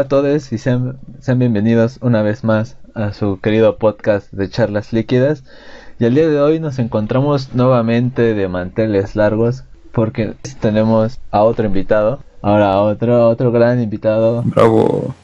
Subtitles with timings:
[0.00, 4.48] Hola a todos y sean, sean, bienvenidos una vez más a su querido podcast de
[4.48, 5.44] charlas líquidas.
[5.98, 11.66] Y el día de hoy nos encontramos nuevamente de manteles largos porque tenemos a otro
[11.66, 12.24] invitado.
[12.40, 14.42] Ahora otro, otro gran invitado.
[14.46, 15.14] Bravo.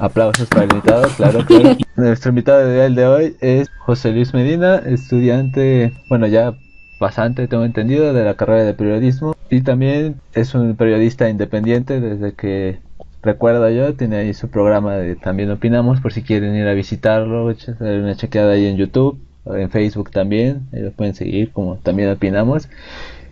[0.00, 1.76] Aplausos para el invitado, claro, claro.
[1.96, 6.54] Nuestro invitado de, de hoy es José Luis Medina, estudiante, bueno, ya
[6.98, 9.34] pasante, tengo entendido, de la carrera de periodismo.
[9.50, 12.80] Y también es un periodista independiente desde que
[13.22, 17.48] recuerdo yo, tiene ahí su programa de También Opinamos, por si quieren ir a visitarlo,
[17.48, 22.10] hacer una chequeada ahí en YouTube, en Facebook también, ahí lo pueden seguir como También
[22.10, 22.68] Opinamos.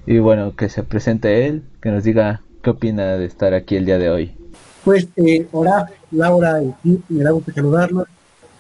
[0.07, 3.87] Y bueno, que se presente él, que nos diga qué opina de estar aquí el
[3.87, 4.33] día de hoy.
[4.85, 8.07] Pues, eh, hola, Laura y me da gusto saludarlos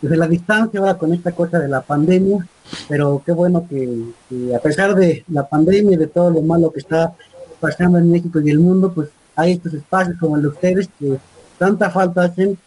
[0.00, 2.46] desde la distancia ahora con esta cosa de la pandemia,
[2.88, 6.80] pero qué bueno que, a pesar de la pandemia y de todo lo malo que
[6.80, 7.14] está
[7.60, 11.18] pasando en México y el mundo, pues hay estos espacios como el de ustedes que
[11.58, 12.58] tanta falta hacen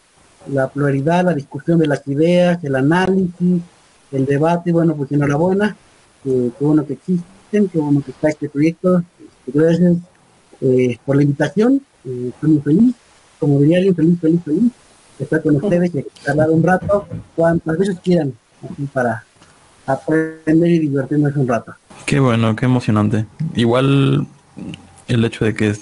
[0.48, 3.62] la pluralidad, la discusión de las ideas, el análisis,
[4.12, 5.76] el debate, bueno, pues enhorabuena,
[6.24, 9.98] qué bueno que existen, qué bueno que está este proyecto, este, gracias
[10.62, 12.96] eh, por la invitación, eh, estoy feliz
[13.40, 14.72] como diría alguien feliz, feliz, feliz,
[15.20, 18.34] estar con ustedes y hablar un rato, cuantas veces quieran,
[18.94, 19.24] para
[19.86, 21.74] aprender y divertirnos un rato.
[22.06, 23.26] Qué bueno, qué emocionante.
[23.56, 24.28] Igual
[25.08, 25.76] el hecho de que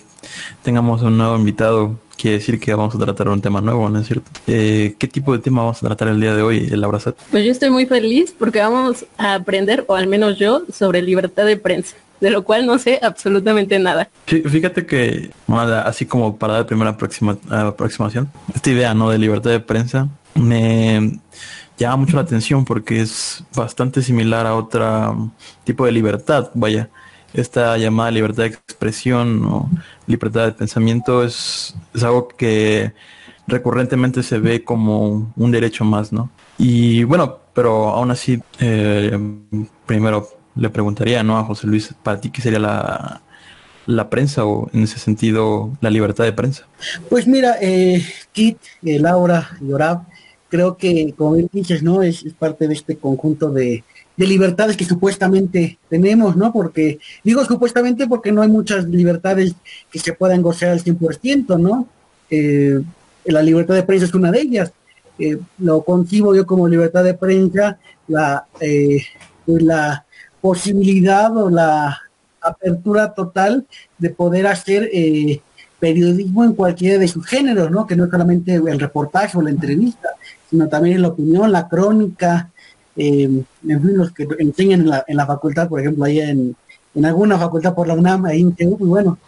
[0.63, 4.07] tengamos un nuevo invitado quiere decir que vamos a tratar un tema nuevo, ¿no es
[4.07, 4.29] cierto?
[4.47, 7.15] Eh, ¿Qué tipo de tema vamos a tratar el día de hoy, el abrazat?
[7.29, 11.45] Pues yo estoy muy feliz porque vamos a aprender, o al menos yo, sobre libertad
[11.45, 14.09] de prensa de lo cual no sé absolutamente nada.
[14.25, 15.31] Fíjate que,
[15.85, 19.09] así como para dar primera aproxima, aproximación, esta idea ¿no?
[19.09, 21.19] de libertad de prensa me
[21.77, 25.31] llama mucho la atención porque es bastante similar a otro
[25.63, 26.89] tipo de libertad, vaya.
[27.33, 29.69] Esta llamada libertad de expresión o
[30.07, 32.93] libertad de pensamiento es, es algo que
[33.47, 36.29] recurrentemente se ve como un derecho más, ¿no?
[36.57, 39.17] Y bueno, pero aún así, eh,
[39.85, 41.37] primero le preguntaría ¿no?
[41.37, 43.21] a José Luis, para ti, ¿qué sería la,
[43.87, 46.67] la prensa o en ese sentido la libertad de prensa?
[47.09, 50.03] Pues mira, eh, Kit, eh, Laura y Orab,
[50.49, 52.03] creo que como bien dices, ¿no?
[52.03, 53.83] Es, parte de este conjunto de,
[54.17, 56.51] libertades que supuestamente tenemos, ¿no?
[56.51, 59.53] Porque, digo supuestamente porque no hay muchas libertades
[59.91, 61.87] que se puedan gozar al 100%, ¿no?
[62.31, 62.81] Eh,
[63.25, 64.73] la libertad de prensa es una de ellas.
[65.19, 68.47] Eh, lo concibo yo como libertad de prensa, la,
[69.45, 70.06] pues la
[70.47, 71.99] posibilidad o la
[72.39, 75.41] apertura total de poder hacer eh,
[75.77, 77.85] periodismo en cualquiera de sus géneros, ¿no?
[77.85, 80.07] Que no solamente el reportaje o la entrevista,
[80.49, 82.49] sino también la opinión, la crónica,
[82.95, 86.55] eh, en fin, los que enseñan en la, en la facultad, por ejemplo, ahí en,
[86.95, 89.19] en alguna facultad por la UNAM, ahí en TU, y bueno,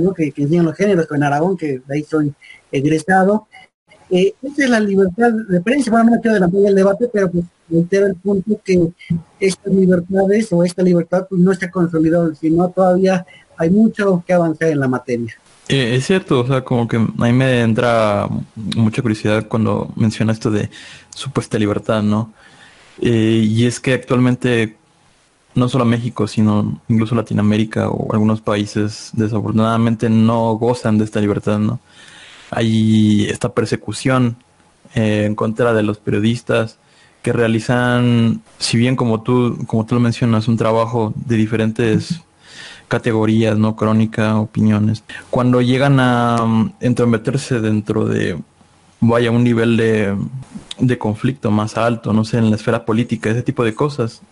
[0.00, 0.12] ¿no?
[0.12, 2.34] que, enseñan los géneros, en Aragón, que de ahí soy
[2.72, 3.46] egresado.
[4.10, 7.44] Eh, esa es la libertad de prensa, bueno, no quiero adelantar el debate, pero pues
[7.70, 8.90] reitero el punto que
[9.40, 14.68] estas libertades o esta libertad pues no está consolidada, sino todavía hay mucho que avanzar
[14.68, 15.34] en la materia.
[15.68, 20.32] Eh, es cierto, o sea, como que a mí me entra mucha curiosidad cuando menciona
[20.32, 20.70] esto de
[21.14, 22.32] supuesta libertad, ¿no?
[23.00, 24.76] Eh, y es que actualmente
[25.54, 31.58] no solo México, sino incluso Latinoamérica o algunos países desafortunadamente no gozan de esta libertad,
[31.58, 31.80] ¿no?
[32.50, 34.36] Hay esta persecución
[34.94, 36.78] eh, en contra de los periodistas,
[37.28, 42.22] que realizan, si bien como tú, como tú lo mencionas, un trabajo de diferentes
[42.88, 43.76] categorías, ¿no?
[43.76, 45.04] Crónica, opiniones.
[45.28, 48.38] Cuando llegan a um, entrometerse dentro de,
[49.00, 50.16] vaya, un nivel de,
[50.78, 54.22] de conflicto más alto, no sé, en la esfera política, ese tipo de cosas,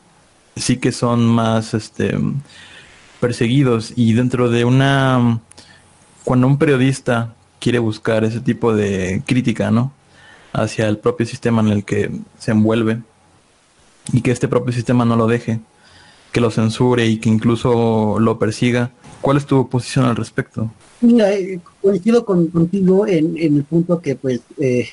[0.57, 2.19] sí que son más, este,
[3.21, 5.39] perseguidos y dentro de una,
[6.25, 9.93] cuando un periodista quiere buscar ese tipo de crítica, ¿no?
[10.57, 13.03] Hacia el propio sistema en el que se envuelve
[14.13, 15.61] y que este propio sistema no lo deje,
[16.33, 18.91] que lo censure y que incluso lo persiga.
[19.21, 20.71] ¿Cuál es tu posición al respecto?
[21.01, 24.89] Mira, eh, coincido contigo en, el punto que pues eh,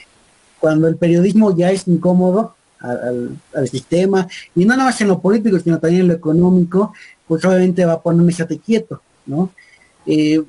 [0.60, 3.40] cuando el periodismo ya es incómodo al,
[3.70, 6.94] sistema, y no nada más en lo político, sino también en lo económico,
[7.26, 8.34] pues obviamente va a ponerme
[8.66, 9.52] quieto, ¿no?
[10.06, 10.44] Eh,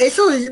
[0.00, 0.50] eso es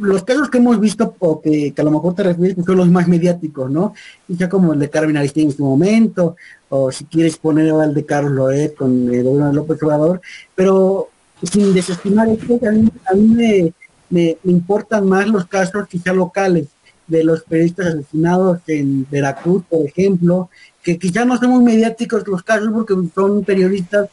[0.00, 3.06] los casos que hemos visto o que, a lo mejor te refieres son los más
[3.06, 3.92] mediáticos, ¿no?
[4.26, 6.36] Ya como el de Carmen Aristín en su momento,
[6.70, 10.22] o si quieres poner al de Carlos Loret con el de López Obrador,
[10.54, 11.10] pero
[11.42, 13.72] sin desestimar esto, a mí, a mí
[14.08, 16.68] me, importan más los casos quizá locales
[17.06, 20.48] de los periodistas asesinados en Veracruz, por ejemplo,
[20.82, 24.08] que quizá no son muy mediáticos los casos porque son periodistas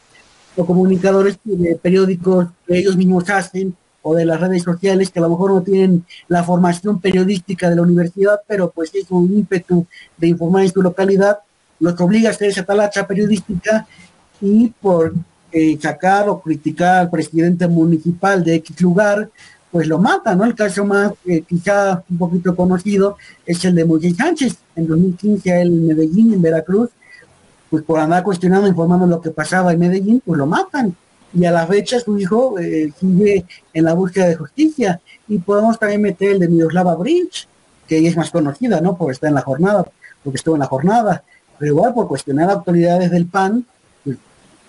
[0.57, 5.23] o comunicadores de periódicos que ellos mismos hacen o de las redes sociales que a
[5.23, 9.87] lo mejor no tienen la formación periodística de la universidad, pero pues es un ímpetu
[10.17, 11.39] de informar en su localidad,
[11.79, 13.87] los obliga a hacer esa talacha periodística
[14.41, 15.13] y por
[15.51, 19.29] eh, sacar o criticar al presidente municipal de X lugar,
[19.71, 20.43] pues lo mata, ¿no?
[20.43, 25.61] El caso más eh, quizá un poquito conocido es el de Moisés Sánchez, en 2015
[25.61, 26.89] en Medellín, en Veracruz,
[27.69, 30.95] pues por andar cuestionando, informando lo que pasaba en Medellín, pues lo matan
[31.33, 35.01] y a la fecha su hijo eh, sigue en la búsqueda de justicia.
[35.27, 37.47] Y podemos también meter el de Miroslava Bridge,
[37.87, 38.95] que es más conocida, ¿no?
[38.95, 39.85] Porque está en la jornada,
[40.23, 41.23] porque estuvo en la jornada.
[41.57, 43.65] Pero igual por cuestionar a autoridades del PAN,
[44.03, 44.17] pues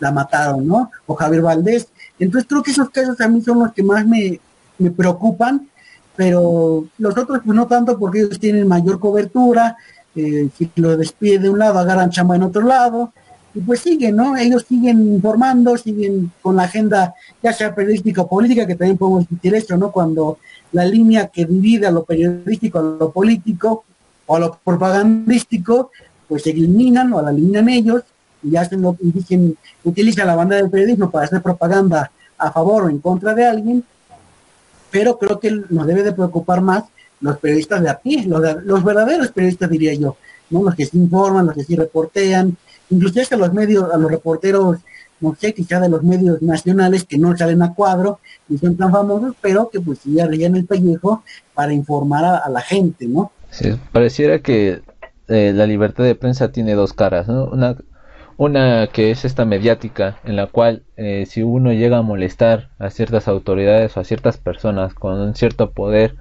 [0.00, 0.90] la mataron, ¿no?
[1.06, 1.88] O Javier Valdés.
[2.19, 4.40] Entonces creo que esos casos a mí son los que más me,
[4.78, 5.69] me preocupan,
[6.16, 9.76] pero los otros pues no tanto porque ellos tienen mayor cobertura,
[10.14, 13.12] eh, si lo despide de un lado, agarran chamba en otro lado,
[13.54, 14.36] y pues siguen, ¿no?
[14.36, 19.20] Ellos siguen informando, siguen con la agenda, ya sea periodística o política, que también podemos
[19.20, 19.92] discutir esto, ¿no?
[19.92, 20.38] Cuando
[20.72, 23.84] la línea que divide a lo periodístico, a lo político
[24.26, 25.92] o a lo propagandístico,
[26.28, 28.02] pues se eliminan o la eliminan ellos
[28.42, 32.84] y hacen lo que dicen, utilizan la banda del periodismo para hacer propaganda a favor
[32.84, 33.84] o en contra de alguien,
[34.90, 36.84] pero creo que nos debe de preocupar más
[37.20, 40.16] los periodistas de a pie, los, los verdaderos periodistas diría yo,
[40.50, 40.64] ¿no?
[40.64, 42.56] Los que se informan, los que sí reportean,
[42.90, 44.78] inclusive a los medios, a los reporteros,
[45.20, 48.92] no sé, quizá de los medios nacionales que no salen a cuadro y son tan
[48.92, 51.22] famosos, pero que pues ya rellenan el pellejo
[51.54, 53.32] para informar a, la gente, ¿no?
[53.50, 54.82] Sí, pareciera que
[55.28, 57.46] eh, la libertad de prensa tiene dos caras, ¿no?
[57.46, 57.76] Una,
[58.36, 62.90] una que es esta mediática, en la cual eh, si uno llega a molestar a
[62.90, 66.16] ciertas autoridades o a ciertas personas con un cierto poder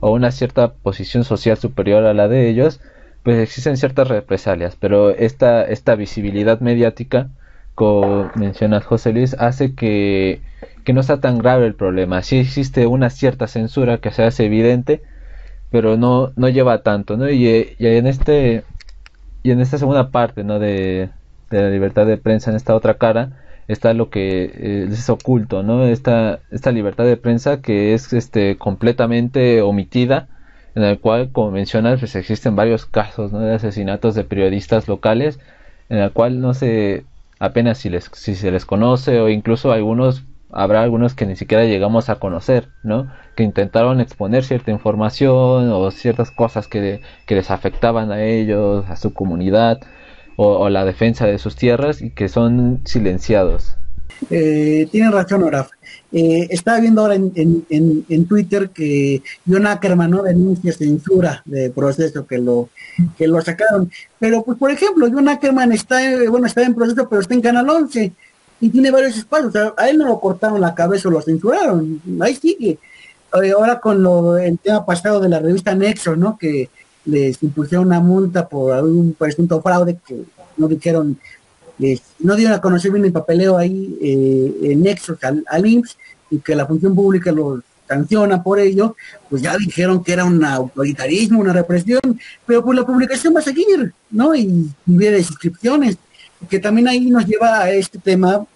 [0.00, 2.80] o una cierta posición social superior a la de ellos,
[3.22, 7.30] pues existen ciertas represalias, pero esta, esta visibilidad mediática,
[7.74, 10.40] como mencionas José Luis, hace que,
[10.84, 12.22] que no sea tan grave el problema.
[12.22, 15.02] Sí existe una cierta censura que se hace evidente,
[15.70, 17.30] pero no, no lleva tanto, ¿no?
[17.30, 18.64] Y, y en este
[19.42, 20.58] y en esta segunda parte, ¿no?
[20.58, 21.10] De,
[21.50, 23.32] de, la libertad de prensa, en esta otra cara,
[23.68, 25.84] está lo que eh, es oculto, ¿no?
[25.84, 30.28] Esta, esta libertad de prensa que es este completamente omitida
[30.74, 35.38] en el cual, como mencionas, pues existen varios casos de asesinatos de periodistas locales,
[35.88, 37.04] en el cual no sé
[37.38, 41.64] apenas si, les, si se les conoce o incluso algunos, habrá algunos que ni siquiera
[41.64, 43.12] llegamos a conocer, ¿no?
[43.36, 48.96] Que intentaron exponer cierta información o ciertas cosas que, que les afectaban a ellos, a
[48.96, 49.80] su comunidad
[50.36, 53.76] o, o la defensa de sus tierras y que son silenciados.
[54.30, 55.70] Eh, razón, Oraf.
[56.12, 61.70] Eh, estaba viendo ahora en, en, en, Twitter que John Ackerman no denuncia censura de
[61.70, 62.68] proceso que lo
[63.16, 63.90] que lo sacaron.
[64.18, 67.68] Pero pues por ejemplo, John Ackerman está bueno está en proceso, pero está en Canal
[67.68, 68.12] 11
[68.60, 69.54] y tiene varios espacios.
[69.76, 72.00] a él no lo cortaron la cabeza o lo censuraron.
[72.20, 72.78] Ahí sigue.
[73.42, 76.36] Eh, ahora con lo el tema pasado de la revista Nexo, ¿no?
[76.36, 76.68] Que
[77.06, 80.22] les impusieron una multa por algún presunto fraude que
[80.56, 81.18] no dijeron
[82.20, 85.96] no dieron a conocer bien el papeleo ahí eh, en Nexos al, al, IMSS
[86.30, 88.96] y que la función pública los sanciona por ello,
[89.28, 92.00] pues ya dijeron que era un autoritarismo, una represión,
[92.46, 94.34] pero pues la publicación va a seguir, ¿no?
[94.34, 95.98] Y de suscripciones,
[96.48, 98.46] que también ahí nos lleva a este tema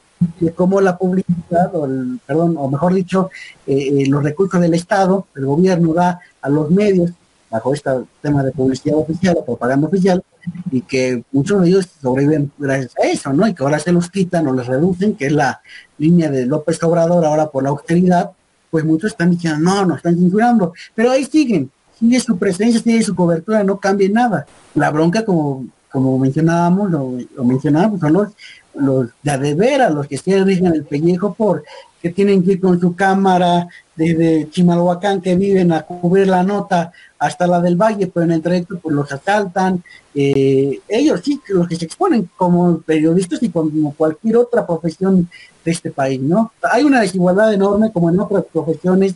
[0.41, 1.87] de cómo la publicidad, o
[2.27, 3.31] perdón, o mejor dicho,
[3.67, 7.11] eh, eh, los recursos del Estado, el gobierno da a los medios
[7.57, 10.23] bajo este tema de publicidad oficial o propaganda oficial,
[10.71, 13.47] y que muchos de ellos sobreviven gracias a eso, ¿no?
[13.49, 15.61] Y que ahora se los quitan o les reducen, que es la
[15.99, 18.31] línea de López Obrador ahora por la austeridad,
[18.71, 23.03] pues muchos están diciendo, no, no están censurando, pero ahí siguen, sigue su presencia, sigue
[23.03, 24.47] su cobertura, no cambia nada.
[24.75, 28.29] La bronca, como, como mencionábamos, lo, mencionábamos, son los,
[28.75, 31.65] los de, veras, los que se rigen el pellejo por
[32.01, 36.93] que tienen que ir con su cámara desde Chimalhuacán que viven a cubrir la nota
[37.19, 39.83] hasta la del Valle, pero en el trayecto pues los asaltan.
[40.15, 45.29] Eh, ellos sí, los que se exponen como periodistas y como cualquier otra profesión
[45.65, 46.53] de este país, ¿no?
[46.71, 49.15] Hay una desigualdad enorme como en otras profesiones,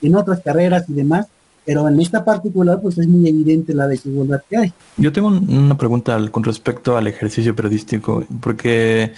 [0.00, 1.26] en otras carreras y demás,
[1.64, 4.72] pero en esta particular pues es muy evidente la desigualdad que hay.
[4.96, 9.12] Yo tengo una pregunta con respecto al ejercicio periodístico, porque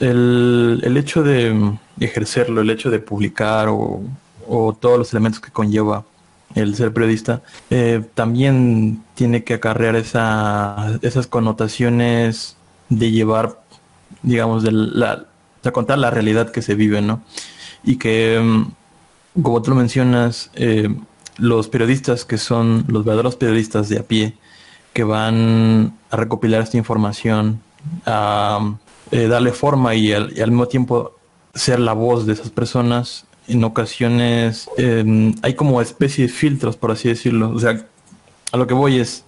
[0.00, 4.02] el, el hecho de ejercerlo, el hecho de publicar o,
[4.46, 6.04] o todos los elementos que conlleva
[6.54, 12.56] el ser periodista, eh, también tiene que acarrear esa, esas connotaciones
[12.88, 13.60] de llevar,
[14.22, 15.26] digamos, de, la,
[15.62, 17.22] de contar la realidad que se vive, ¿no?
[17.84, 20.94] Y que, mm, como tú lo mencionas, eh,
[21.36, 24.34] los periodistas que son los verdaderos periodistas de a pie,
[24.94, 27.60] que van a recopilar esta información,
[28.06, 28.76] a
[29.10, 31.16] eh, darle forma y al, mismo tiempo
[31.54, 36.90] ser la voz de esas personas, en ocasiones em, hay como especie de filtros, por
[36.90, 37.50] así decirlo.
[37.50, 37.86] O sea,
[38.52, 39.24] a lo que voy es,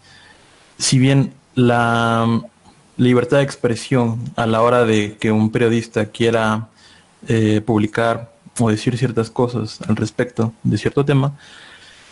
[0.79, 2.43] si bien la
[2.97, 6.69] libertad de expresión a la hora de que un periodista quiera
[7.29, 11.39] eh, publicar o decir ciertas cosas al respecto de cierto tema,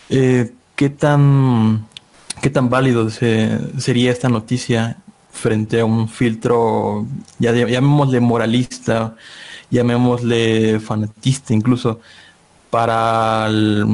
[0.08, 1.86] eh, ¿qué tan
[2.40, 4.98] qué tan válido sería esta noticia
[5.36, 7.06] frente a un filtro,
[7.38, 9.14] ya llamémosle moralista,
[9.70, 12.00] llamémosle fanatista incluso,
[12.70, 13.84] para el,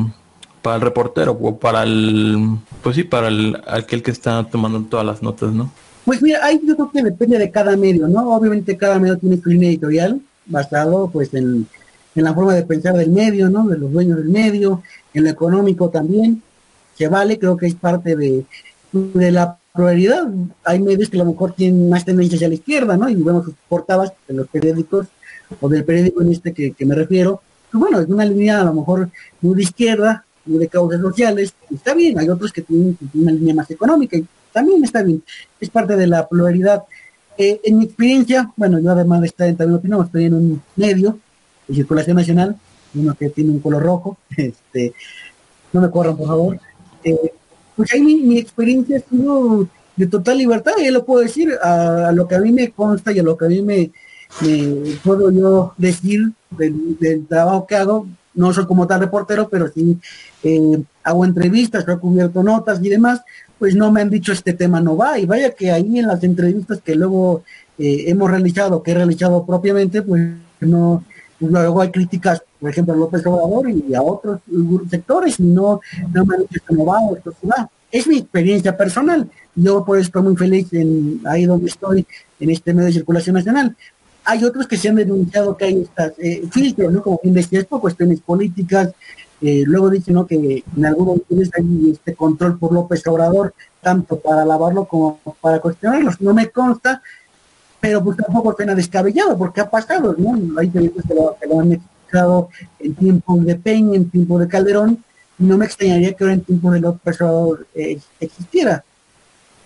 [0.62, 5.04] para el reportero o para el, pues sí, para el, aquel que está tomando todas
[5.04, 5.72] las notas, ¿no?
[6.04, 8.34] Pues mira, ahí yo creo que depende de cada medio, ¿no?
[8.34, 11.66] Obviamente cada medio tiene su línea editorial basado pues en,
[12.14, 13.66] en la forma de pensar del medio, ¿no?
[13.66, 14.82] De los dueños del medio,
[15.14, 16.42] en lo económico también,
[16.96, 18.44] que vale, creo que es parte de,
[18.92, 20.28] de la pluralidad.
[20.64, 23.08] Hay medios que a lo mejor tienen más tendencia hacia la izquierda, ¿no?
[23.08, 25.06] Y vemos sus portadas en los periódicos,
[25.60, 27.42] o del periódico en este que, me refiero.
[27.70, 29.10] Pues bueno, es una línea a lo mejor
[29.40, 32.18] muy de izquierda, muy de causas sociales, está bien.
[32.18, 35.22] Hay otros que tienen, una línea más económica, y también está bien.
[35.60, 36.84] Es parte de la pluralidad.
[37.38, 40.62] Eh, en mi experiencia, bueno, yo además de estar en también opinión, estoy en un
[40.76, 41.18] medio
[41.66, 42.56] de circulación nacional,
[42.94, 44.92] uno que tiene un color rojo, este,
[45.72, 46.60] no me corran por favor.
[47.04, 47.32] Eh,
[47.76, 52.26] pues ahí mi, experiencia ha sido de total libertad, y lo puedo decir, a, lo
[52.26, 53.90] que a mí me consta y a lo que a mí me,
[55.04, 59.98] puedo yo decir del, trabajo que hago, no soy como tal reportero, pero sí
[60.42, 63.20] eh, hago entrevistas, he cubierto notas y demás,
[63.58, 66.24] pues no me han dicho este tema no va, y vaya que ahí en las
[66.24, 67.44] entrevistas que luego
[67.78, 70.22] eh, hemos realizado, que he realizado propiamente, pues
[70.60, 71.04] no,
[71.48, 74.40] luego hay críticas, por ejemplo, a López Obrador y a otros
[74.90, 75.80] sectores, y no,
[76.12, 77.70] no me han dicho va.
[77.90, 79.28] Es mi experiencia personal.
[79.54, 82.06] Yo por eso estoy muy feliz en ahí donde estoy,
[82.40, 83.76] en este medio de circulación nacional.
[84.24, 87.02] Hay otros que se han denunciado que hay estas eh, filtros, ¿no?
[87.02, 88.92] Como fin de por cuestiones políticas.
[89.42, 90.24] Eh, luego dicen ¿no?
[90.24, 95.58] que en algunos países hay este control por López Obrador, tanto para lavarlo como para
[95.58, 96.20] cuestionarlos.
[96.20, 97.02] No me consta,
[97.82, 100.38] pero pues tampoco pena descabellado, porque ha pasado, ¿no?
[100.56, 102.48] Hay periodistas que lo, que lo han explicado
[102.78, 105.02] en tiempo de Peña, en tiempo de Calderón,
[105.38, 108.84] no me extrañaría que ahora en tiempo de López Obrador eh, existiera.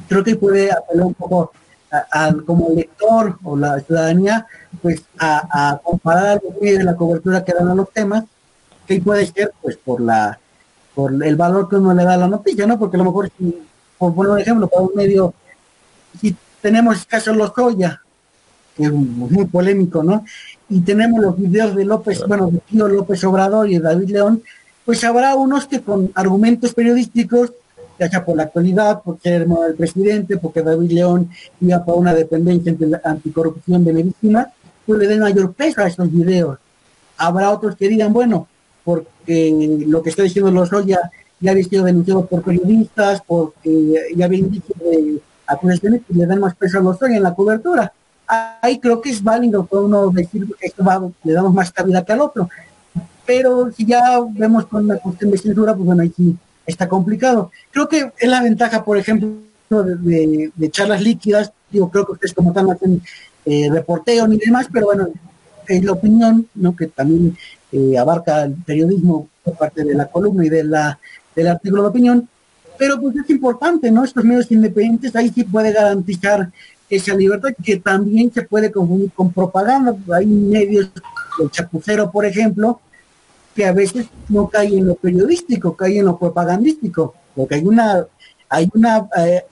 [0.08, 1.52] Creo que puede apelar un poco
[1.92, 4.46] a, como lector o la ciudadanía,
[4.80, 8.24] pues a, comparar de la cobertura que dan a los temas,
[8.86, 10.38] que puede ser pues por la
[10.94, 12.78] por el valor que uno le da a la noticia, ¿no?
[12.78, 13.62] Porque a lo mejor, si,
[13.98, 15.34] por poner un ejemplo, para un medio,
[16.18, 18.00] si tenemos caso Lozoya,
[18.76, 20.24] que es muy polémico, ¿no?
[20.68, 24.42] Y tenemos los videos de López, bueno, de tío López Obrador y de David León,
[24.84, 27.52] pues habrá unos que con argumentos periodísticos,
[27.98, 31.30] ya sea por la actualidad, por ser hermano del presidente, porque David León
[31.60, 34.52] iba para una dependencia anticorrupción de medicina,
[34.84, 36.58] pues le den mayor peso a esos videos.
[37.16, 38.46] Habrá otros que digan, bueno,
[38.84, 44.26] porque lo que está diciendo los ya, ya había sido denunciado por periodistas, porque ya
[44.26, 47.92] había indicios de acusaciones que le dan más peso a los en la cobertura.
[48.26, 52.20] Ahí creo que es válido por uno decir esto le damos más cabida que al
[52.20, 52.48] otro
[53.26, 57.50] pero si ya vemos con la cuestión de censura, pues bueno, ahí sí está complicado.
[57.72, 59.28] Creo que es la ventaja, por ejemplo,
[59.68, 63.02] de, charlas líquidas, digo, creo que ustedes como tal no hacen
[63.44, 65.08] eh, reporteo ni demás, pero bueno,
[65.66, 66.76] es la opinión, ¿no?
[66.76, 67.36] que también
[67.72, 70.98] eh, abarca el periodismo por parte de la columna y de la,
[71.34, 72.28] del artículo de opinión,
[72.78, 74.04] pero pues es importante, ¿no?
[74.04, 76.50] Estos medios independientes ahí sí puede garantizar
[76.88, 79.96] esa libertad que también se puede confundir con propaganda.
[80.14, 80.90] Hay medios,
[81.40, 82.80] el chapucero, por ejemplo,
[83.54, 88.06] que a veces no cae en lo periodístico, cae en lo propagandístico, porque hay una
[88.48, 89.44] hay una eh,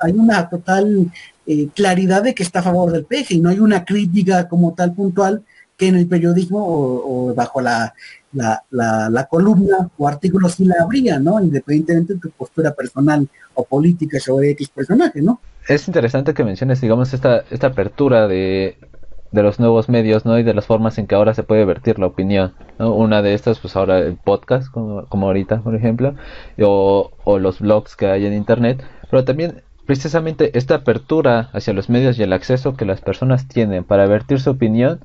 [0.00, 1.10] hay una total
[1.46, 4.74] eh, claridad de que está a favor del peje y no hay una crítica como
[4.74, 5.44] tal puntual
[5.76, 7.94] que en el periodismo o, bajo la,
[8.32, 11.40] la, la, columna o artículo sí la habría, ¿no?
[11.40, 15.40] Independientemente de tu postura personal o política sobre X personaje, ¿no?
[15.68, 18.78] Es interesante que menciones, digamos, esta, esta apertura de
[19.32, 20.38] los nuevos medios, ¿no?
[20.38, 22.54] Y de las formas en que ahora se puede vertir la opinión.
[22.78, 26.14] Una de estas, pues ahora el podcast, como, ahorita, por ejemplo,
[26.60, 31.90] o, o los blogs que hay en Internet, pero también precisamente esta apertura hacia los
[31.90, 35.00] medios y el acceso que las personas tienen para vertir su opinión,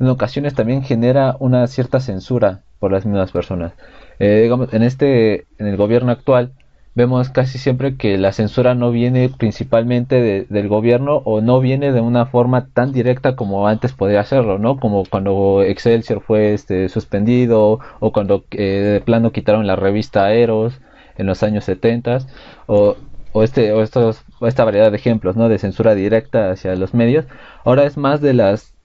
[0.00, 3.72] en ocasiones también genera una cierta censura por las mismas personas.
[4.18, 6.52] Eh, digamos, en este, en el gobierno actual,
[6.96, 12.00] vemos casi siempre que la censura no viene principalmente del gobierno o no viene de
[12.00, 14.78] una forma tan directa como antes podía hacerlo, ¿no?
[14.78, 18.62] Como cuando Excelsior fue este, suspendido o cuando eh,
[18.94, 20.80] de plano quitaron la revista Eros
[21.18, 22.18] en los años 70
[22.66, 22.96] o,
[23.32, 25.48] o este o estos esta variedad de ejemplos, ¿no?
[25.48, 27.26] De censura directa hacia los medios.
[27.64, 28.76] Ahora es más de las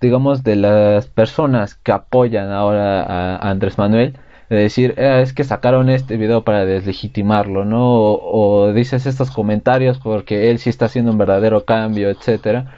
[0.00, 4.16] digamos, de las personas que apoyan ahora a, Andrés Manuel,
[4.48, 8.12] de decir, eh, es que sacaron este video para deslegitimarlo, ¿no?
[8.12, 12.74] O, dices estos comentarios porque él sí está haciendo un verdadero cambio, etcétera.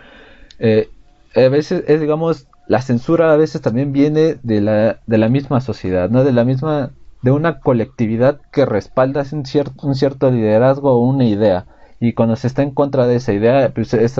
[0.58, 0.88] Eh,
[1.34, 5.60] a veces es, digamos, la censura a veces también viene de la, de la misma
[5.60, 6.24] sociedad, ¿no?
[6.24, 6.90] De la misma,
[7.22, 11.66] de una colectividad que respalda un cierto, un cierto liderazgo o una idea.
[12.00, 14.18] Y cuando se está en contra de esa idea, pues es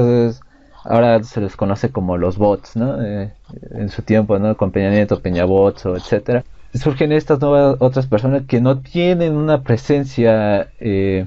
[0.84, 3.02] ahora se les conoce como los bots, ¿no?
[3.02, 3.32] Eh,
[3.72, 4.56] en su tiempo, ¿no?
[4.56, 6.44] Con Peña Nieto, Peña Bots o etcétera.
[6.74, 11.26] Surgen estas nuevas otras personas que no tienen una presencia eh,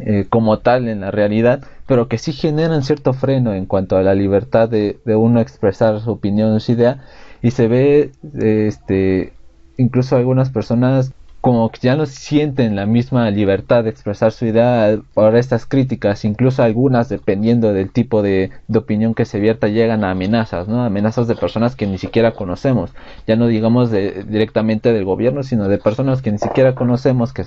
[0.00, 4.02] eh, como tal en la realidad, pero que sí generan cierto freno en cuanto a
[4.02, 7.02] la libertad de, de uno expresar su opinión su idea
[7.42, 9.32] y se ve este
[9.78, 14.98] incluso algunas personas como que ya no sienten la misma libertad de expresar su idea
[15.14, 20.10] por estas críticas, incluso algunas, dependiendo del tipo de, opinión que se vierta, llegan a
[20.10, 20.84] amenazas, ¿no?
[20.84, 22.90] Amenazas de personas que ni siquiera conocemos,
[23.26, 27.44] ya no digamos de, directamente del gobierno, sino de personas que ni siquiera conocemos, que,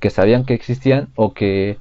[0.00, 1.78] que sabían que existían o que,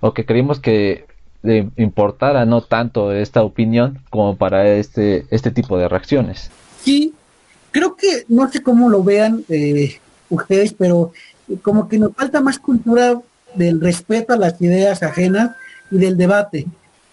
[0.00, 1.04] o que creímos que
[1.42, 6.50] le importara no tanto esta opinión como para este, este tipo de reacciones.
[6.80, 7.12] Sí,
[7.70, 9.44] creo que no sé cómo lo vean.
[9.50, 9.98] Eh
[10.34, 11.12] ustedes, pero
[11.62, 13.20] como que nos falta más cultura
[13.54, 15.52] del respeto a las ideas ajenas
[15.90, 16.66] y del debate.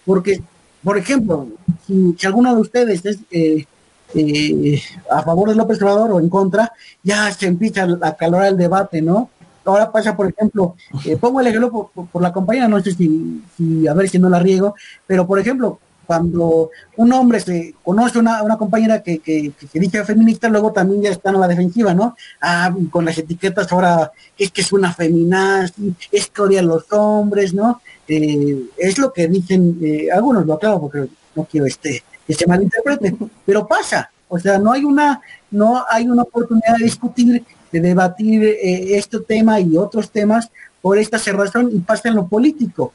[0.04, 0.42] Porque,
[0.82, 1.48] por ejemplo,
[1.86, 3.66] si, alguno de ustedes es eh,
[4.14, 6.72] eh, a favor de López Obrador o en contra,
[7.02, 9.30] ya se empieza a calorar el debate, ¿no?
[9.64, 10.74] Ahora pasa, por ejemplo,
[11.04, 14.30] eh, pongo el ejemplo por, la compañía, no sé si, si, a ver si no
[14.30, 14.74] la riego,
[15.06, 15.78] pero por ejemplo,
[16.10, 21.02] cuando un hombre se conoce una, una compañera que, que, que, dice feminista, luego también
[21.02, 22.16] ya están a la defensiva, ¿no?
[22.40, 26.92] Ah, con las etiquetas ahora es que es una feminazi, es que odia a los
[26.92, 27.80] hombres, ¿no?
[28.08, 31.06] Eh, es lo que dicen eh, algunos, lo aclaro porque
[31.36, 33.14] no quiero este que se malinterprete,
[33.46, 35.20] pero pasa, o sea, no hay una,
[35.52, 40.50] no hay una oportunidad de discutir, de debatir eh, este tema y otros temas
[40.82, 42.94] por esta cerrazón y pasa en lo político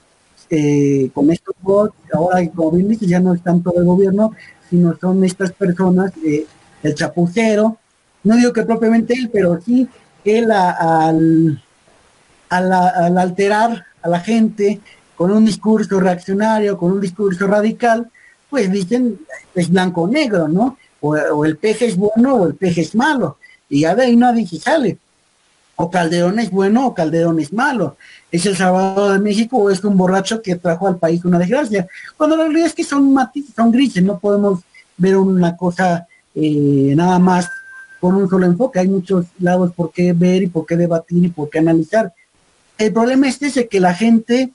[0.49, 4.31] eh, con estos bots, ahora como bien dices, ya no están todo el gobierno,
[4.69, 6.45] sino son estas personas, eh,
[6.83, 7.77] el chapucero,
[8.23, 9.87] no digo que propiamente él, pero sí
[10.23, 11.61] él al,
[12.49, 14.81] al, alterar a la gente
[15.15, 18.09] con un discurso reaccionario, con un discurso radical,
[18.49, 19.19] pues dicen
[19.53, 20.77] es blanco negro, ¿no?
[21.01, 23.37] O, el peje es bueno o el peje es malo.
[23.69, 24.97] Y ya de ahí nadie se sale.
[25.77, 27.97] O Calderón es bueno o Calderón es malo
[28.35, 31.87] es el Salvador de México o es un borracho que trajo al país una desgracia.
[32.17, 34.59] Cuando la realidad es que son matices, son grises, no podemos
[34.97, 37.49] ver una cosa eh, nada más
[37.99, 38.79] con un solo enfoque.
[38.79, 42.13] Hay muchos lados por qué ver y por qué debatir y por qué analizar.
[42.77, 44.51] El problema es ese, que la gente,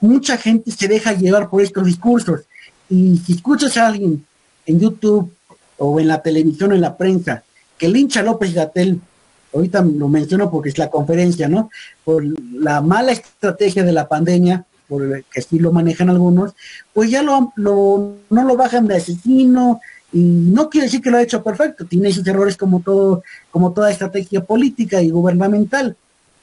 [0.00, 2.40] mucha gente se deja llevar por estos discursos.
[2.88, 4.24] Y si escuchas a alguien
[4.66, 5.32] en YouTube
[5.78, 7.44] o en la televisión o en la prensa
[7.78, 9.00] que lincha López Gatel
[9.52, 11.70] ahorita lo menciono porque es la conferencia, ¿no?
[12.04, 16.52] Por la mala estrategia de la pandemia, por que así lo manejan algunos,
[16.92, 19.80] pues ya lo, no lo bajan de asesino,
[20.12, 23.72] y no quiere decir que lo ha hecho perfecto, tiene sus errores como todo, como
[23.72, 25.96] toda estrategia política y gubernamental,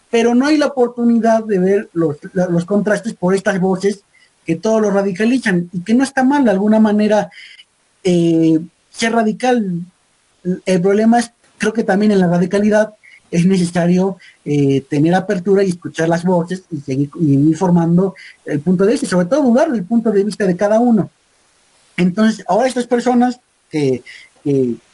[0.10, 4.04] pero no hay la oportunidad de ver los, los contrastes por estas voces
[4.44, 7.30] que todos lo radicalizan y que no está mal de alguna manera
[8.04, 9.82] eh, ser radical.
[10.66, 12.96] El problema es, creo que también en la radicalidad
[13.32, 18.16] es necesario eh, tener apertura y escuchar las voces y seguir y formando
[18.46, 21.10] el punto de vista sobre todo dudar del punto de vista de cada uno.
[21.98, 23.40] Entonces, ahora estas personas
[23.70, 24.04] que,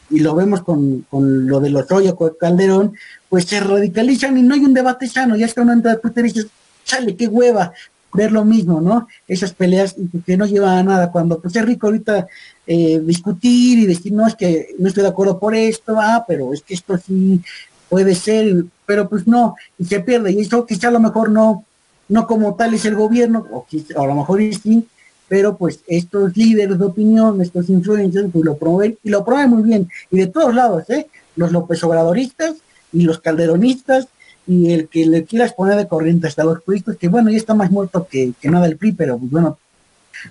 [0.09, 2.93] y lo vemos con, con lo de los con Calderón,
[3.29, 6.25] pues se radicalizan y no hay un debate sano, ya está uno entra a Twitter
[6.25, 6.47] y dice,
[6.83, 7.73] chale, qué hueva,
[8.13, 9.07] ver lo mismo, ¿no?
[9.27, 9.95] Esas peleas
[10.25, 12.27] que no llevan a nada, cuando pues es rico ahorita
[12.67, 16.53] eh, discutir y decir, no, es que no estoy de acuerdo por esto, ah, pero
[16.53, 17.41] es que esto sí
[17.89, 20.31] puede ser, pero pues no, y se pierde.
[20.31, 21.65] Y eso quizá a lo mejor no,
[22.09, 23.65] no como tal es el gobierno, o,
[23.97, 24.87] a lo mejor sí,
[25.27, 29.63] pero pues estos líderes de opinión, estos influencers, pues lo promueven y lo promueven muy
[29.63, 29.89] bien.
[30.11, 31.07] Y de todos lados, ¿eh?
[31.35, 32.55] Los López Obradoristas
[32.93, 34.07] y los calderonistas
[34.47, 37.53] y el que le quieras poner de corriente hasta los puristas, que bueno, ya está
[37.53, 39.57] más muerto que, nada el PRI, pero pues bueno,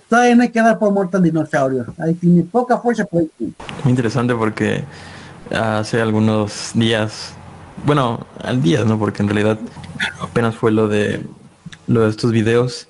[0.09, 1.93] todavía no hay que dar por muerto al dinosaurio.
[1.97, 3.29] Ahí tiene poca fuerza Muy
[3.85, 4.83] interesante porque
[5.51, 7.33] hace algunos días
[7.85, 8.97] bueno, al día, ¿no?
[8.99, 9.59] Porque en realidad
[10.21, 11.21] apenas fue lo de
[11.87, 12.87] lo de estos videos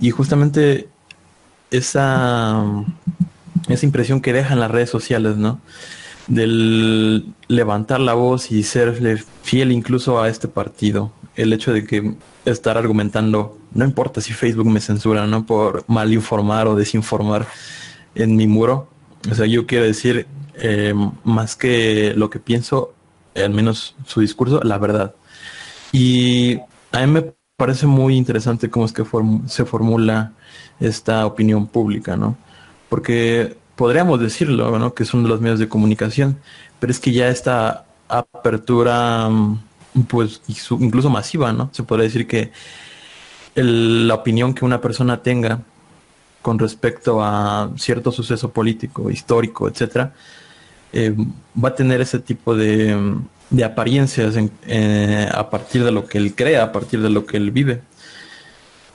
[0.00, 0.88] y justamente
[1.70, 2.64] esa
[3.68, 5.60] esa impresión que dejan las redes sociales, ¿no?
[6.28, 11.12] Del levantar la voz y ser fiel incluso a este partido.
[11.34, 15.46] El hecho de que estar argumentando, no importa si Facebook me censura, ¿no?
[15.46, 17.46] Por mal informar o desinformar
[18.14, 18.88] en mi muro,
[19.30, 22.94] O sea, yo quiero decir, eh, más que lo que pienso,
[23.36, 25.14] al menos su discurso, la verdad.
[25.92, 26.58] Y
[26.92, 29.04] a mí me parece muy interesante cómo es que
[29.46, 30.32] se formula
[30.80, 32.36] esta opinión pública, ¿no?
[32.88, 34.94] Porque podríamos decirlo, ¿no?
[34.94, 36.38] Que son de los medios de comunicación,
[36.78, 39.28] pero es que ya esta apertura,
[40.08, 41.70] pues incluso masiva, ¿no?
[41.72, 42.52] Se podría decir que
[43.54, 45.62] la opinión que una persona tenga
[46.42, 50.14] con respecto a cierto suceso político, histórico, etcétera,
[50.92, 51.14] eh,
[51.62, 53.16] va a tener ese tipo de,
[53.50, 54.34] de apariencias
[54.66, 57.82] eh, a partir de lo que él crea, a partir de lo que él vive.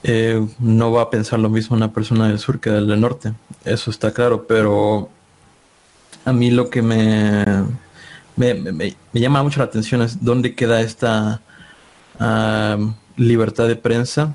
[0.04, 3.34] Eh, no va a pensar lo mismo una persona del sur que del norte,
[3.66, 5.10] eso está claro, pero
[6.26, 7.46] a mí lo que me,
[8.36, 11.42] me, llama mucho la atención es dónde queda esta
[12.20, 12.78] ah,
[13.16, 14.34] libertad de prensa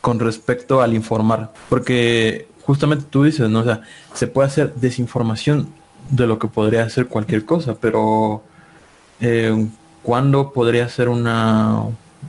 [0.00, 3.64] con respecto al informar, porque justamente tú dices, ¿no?
[4.12, 5.66] Se puede hacer desinformación
[6.10, 8.42] de lo que podría ser cualquier cosa, pero
[9.20, 9.66] eh,
[10.02, 11.82] ¿cuándo podría ser una,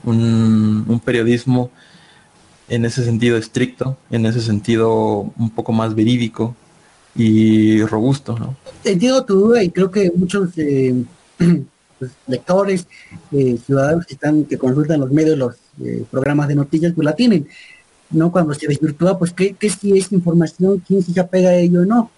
[0.03, 1.69] un, periodismo
[2.67, 6.55] en ese sentido estricto, en ese sentido un poco más verídico
[7.15, 8.37] y robusto?
[8.37, 8.55] ¿no?
[8.83, 11.03] Entiendo tu duda y creo que muchos eh,
[11.99, 12.87] pues, lectores,
[13.31, 17.15] eh, ciudadanos que están que consultan los medios, los eh, programas de noticias, pues la
[17.15, 17.47] tienen.
[18.11, 18.31] ¿no?
[18.31, 21.85] Cuando se desvirtúa, pues qué, qué si es información, quién se apega a ello o
[21.85, 22.11] no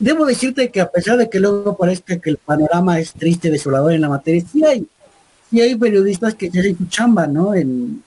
[0.00, 3.92] Debo decirte que a pesar de que luego parezca que el panorama es triste, desolador
[3.92, 4.86] en la materia, sí hay,
[5.50, 7.54] sí hay periodistas que hacen su chamba, ¿no?
[7.54, 8.02] En,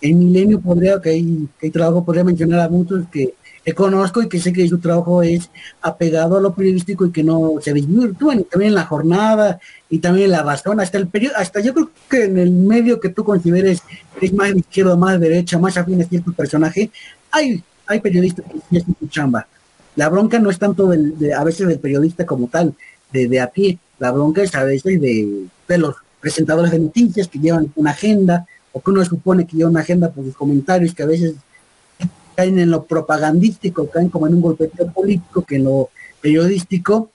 [0.00, 3.34] en Milenio podría, que hay, que hay trabajo, podría mencionar a muchos que,
[3.76, 5.50] conozco y que sé que su trabajo es
[5.82, 9.60] apegado a lo periodístico y que no se desvirtúan, también en la jornada
[9.90, 12.98] y también en la razón, hasta el periodo, hasta yo creo que en el medio
[12.98, 13.82] que tú consideres
[14.22, 16.90] es más izquierda, más de derecha, más afín a cierto personaje,
[17.30, 19.46] hay, hay periodistas que hacen su chamba
[19.98, 22.72] la bronca no es tanto de, a veces del periodista como tal,
[23.12, 27.40] de, de a pie, la bronca es a veces de, los presentadores de noticias que
[27.40, 31.02] llevan una agenda, o que uno supone que lleva una agenda por sus comentarios que
[31.02, 31.34] a veces
[32.36, 37.10] caen en lo propagandístico, caen como en un golpe político que en lo periodístico,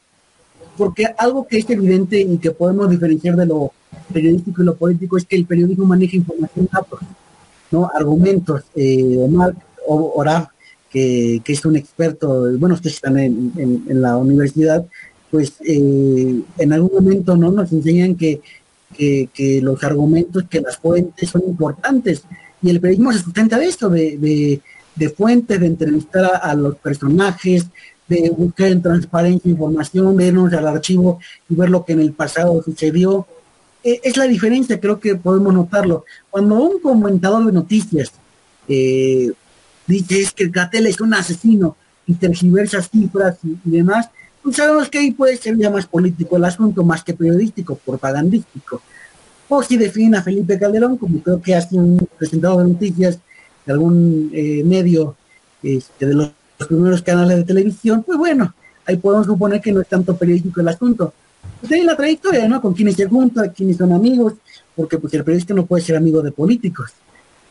[0.77, 3.71] porque algo que es evidente y que podemos diferenciar de lo
[4.11, 6.99] periodístico y lo político es que el periodismo maneja información datos,
[7.71, 7.89] ¿no?
[7.95, 9.55] argumentos, eh, Omar
[9.87, 10.21] o
[10.93, 14.85] que, es un experto, bueno, ustedes están en, la universidad,
[15.31, 18.41] pues eh, en algún momento no nos enseñan que,
[19.61, 22.23] los argumentos, que las fuentes son importantes.
[22.61, 24.61] Y el periodismo se sustenta de esto, de,
[25.17, 27.65] fuentes, de entrevistar a, los personajes,
[28.07, 32.61] de buscar en transparencia información, vernos al archivo y ver lo que en el pasado
[32.61, 33.25] sucedió.
[33.83, 36.05] E, es la diferencia, creo que podemos notarlo.
[36.29, 38.11] Cuando un comentador de noticias
[38.67, 39.31] eh,
[39.87, 44.09] dice es que Gatel es un asesino y tergiversa cifras y, demás,
[44.41, 48.81] pues sabemos que ahí puede ser ya más político el asunto, más que periodístico, propagandístico.
[49.47, 53.19] O si define a Felipe Calderón, como creo que hace un presentador de noticias
[53.65, 55.15] de algún eh, medio
[55.61, 56.31] este, de los,
[56.67, 58.53] primeros canales de televisión, pues bueno,
[58.85, 61.13] ahí podemos suponer que no es tanto periodístico el asunto.
[61.59, 62.61] Pues la trayectoria, ¿no?
[62.61, 64.33] Con quienes se junta, quienes son amigos,
[64.75, 66.91] porque pues el periodista no puede ser amigo de políticos,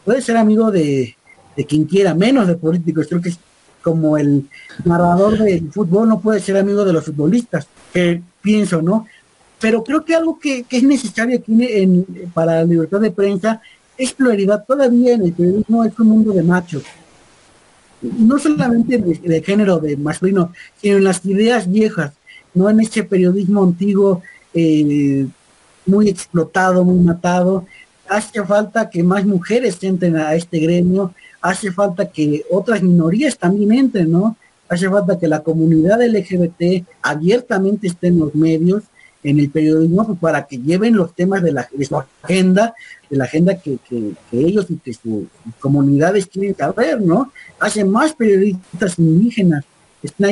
[0.05, 1.15] puede ser amigo de,
[1.57, 3.07] de quien quiera, menos de políticos.
[3.09, 3.39] Creo que es
[3.83, 4.49] como el
[4.85, 9.07] narrador del fútbol no puede ser amigo de los futbolistas, que pienso, ¿no?
[9.61, 13.61] Pero creo que algo que, es necesario aquí en, para la libertad de prensa
[13.97, 14.65] es pluralidad.
[14.67, 16.83] Todavía en el periodismo es un mundo de machos.
[18.01, 22.13] No solamente de, género, de masculino, sino en las ideas viejas,
[22.55, 25.27] no en ese periodismo antiguo eh,
[25.87, 27.67] muy explotado, muy matado.
[28.09, 33.73] Hace falta que más mujeres entren a este gremio, hace falta que otras minorías también
[33.73, 34.37] entren, ¿no?
[34.69, 38.85] Hace falta que la comunidad LGBT abiertamente esté en los medios,
[39.25, 42.75] en el periodismo, pues, para que lleven los temas de, la, su agenda,
[43.11, 43.79] de la agenda que,
[44.33, 45.27] ellos y que sus
[45.61, 47.33] comunidades quieren saber, ¿no?
[47.59, 49.65] Hace más periodistas indígenas.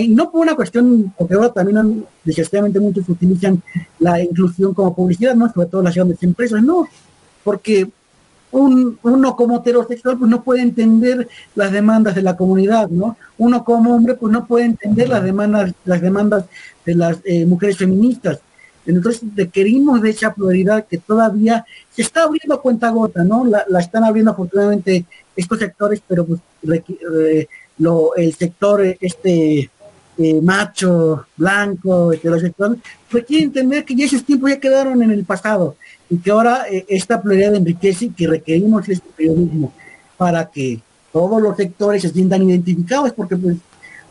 [0.08, 3.62] no por una cuestión, porque ahora también desgraciadamente muchos utilizan
[3.98, 5.52] la inclusión como publicidad, ¿no?
[5.52, 6.88] Sobre todo las grandes empresas, no,
[7.44, 7.88] porque
[8.52, 13.16] un, uno como heterosexual pues no puede entender las demandas de la comunidad, ¿no?
[13.38, 16.44] Uno como hombre pues no puede entender las demandas, las demandas
[16.84, 18.40] de las eh, mujeres feministas.
[18.86, 23.44] Entonces requerimos de esa pluralidad que todavía se está abriendo cuenta gota, ¿no?
[23.44, 25.04] La, están abriendo afortunadamente
[25.36, 26.40] estos sectores, pero pues
[26.90, 27.46] eh,
[27.78, 29.70] lo, el sector este
[30.18, 35.76] eh, macho, blanco, heterosexual, requiere entender que ya esos tiempos ya quedaron en el pasado
[36.10, 39.72] y que ahora eh, esta pluralidad enriquece y que requerimos este periodismo
[40.16, 40.80] para que
[41.12, 43.56] todos los sectores se sientan identificados, porque pues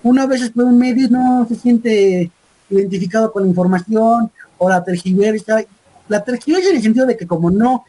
[0.01, 2.31] una vez ve un medio no se siente
[2.69, 5.63] identificado con la información o la tergiversa.
[6.07, 7.85] La tergiversa en el sentido de que como no,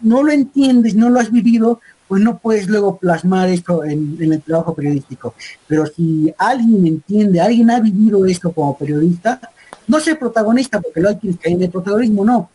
[0.00, 4.40] no lo entiendes, no lo has vivido, pues no puedes luego plasmar esto en, el
[4.42, 5.34] trabajo periodístico.
[5.66, 9.40] Pero si alguien entiende, alguien ha vivido esto como periodista,
[9.86, 12.50] no ser protagonista, porque lo hay quienes caen en el protagonismo, no,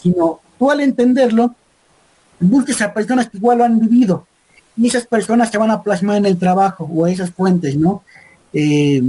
[0.00, 1.54] sino tú al entenderlo,
[2.40, 4.26] busques a personas que igual lo han vivido
[4.76, 8.02] y esas personas se van a plasmar en el trabajo o esas fuentes, ¿no?
[8.52, 9.02] Eh,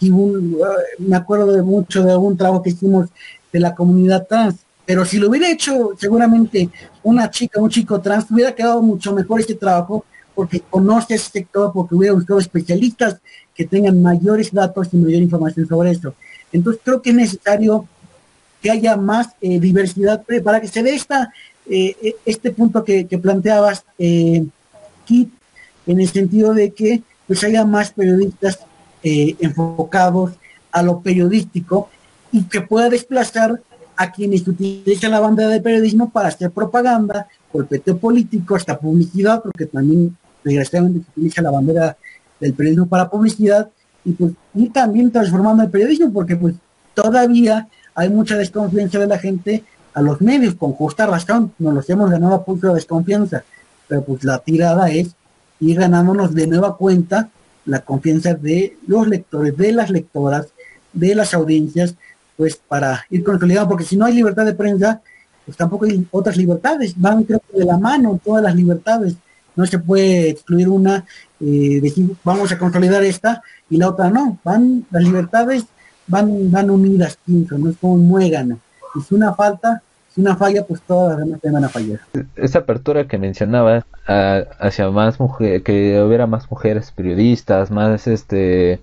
[0.00, 3.08] y me acuerdo de mucho de algún trabajo que hicimos
[3.52, 4.56] de la comunidad trans,
[4.86, 6.70] pero si lo hubiera hecho seguramente
[7.02, 10.04] una chica, un chico trans, hubiera quedado mucho mejor este trabajo
[10.34, 13.18] porque conoce ese sector, porque hubiera buscado especialistas
[13.54, 16.14] que tengan mayores datos y mayor información sobre esto.
[16.52, 17.86] Entonces creo que es necesario
[18.60, 21.32] que haya más eh, diversidad para que se dé esta,
[21.68, 24.44] eh, este punto que, planteabas, eh,
[25.04, 25.32] Kit,
[25.86, 28.58] en el sentido de que pues haya más periodistas
[29.04, 30.32] eh, enfocados
[30.72, 31.88] a lo periodístico
[32.32, 33.62] y que pueda desplazar
[33.96, 39.66] a quienes utilizan la bandera de periodismo para hacer propaganda, golpeteo político, hasta publicidad, porque
[39.66, 41.96] también desgraciadamente se utiliza la bandera
[42.40, 43.70] del periodismo para publicidad,
[44.04, 46.56] y pues y también transformando el periodismo, porque pues
[46.94, 47.68] todavía
[48.00, 52.10] hay mucha desconfianza de la gente a los medios, con justa razón, nos los hemos
[52.10, 53.44] ganado a punto de desconfianza,
[53.86, 55.10] pero pues la tirada es
[55.60, 57.28] ir ganándonos de nueva cuenta
[57.66, 60.46] la confianza de los lectores, de las lectoras,
[60.94, 61.94] de las audiencias,
[62.38, 65.02] pues para ir consolidando, porque si no hay libertad de prensa,
[65.44, 69.14] pues tampoco hay otras libertades, van creo de la mano todas las libertades,
[69.56, 71.04] no se puede excluir una,
[71.38, 75.66] eh, decir vamos a consolidar esta y la otra no, van las libertades
[76.10, 78.58] van, van unidas, quinto, no es como un muégano,
[78.98, 79.82] es una falta
[80.14, 82.00] si una falla, pues todas las demás te van a fallar.
[82.34, 88.80] Esa apertura que mencionaba hacia más mujeres, que hubiera más mujeres periodistas, más este,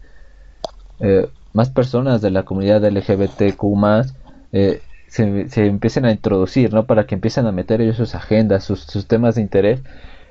[1.01, 4.15] eh, más personas de la comunidad LGBTQ más,
[4.53, 6.85] eh, se, se, empiecen a introducir, ¿no?
[6.85, 9.81] Para que empiecen a meter ellos sus agendas, sus, sus temas de interés.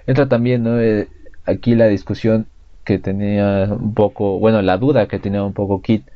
[0.06, 0.80] Entra también, ¿no?
[0.80, 1.08] Eh,
[1.44, 2.46] aquí la discusión
[2.84, 6.06] que tenía un poco, bueno, la duda que tenía un poco Kit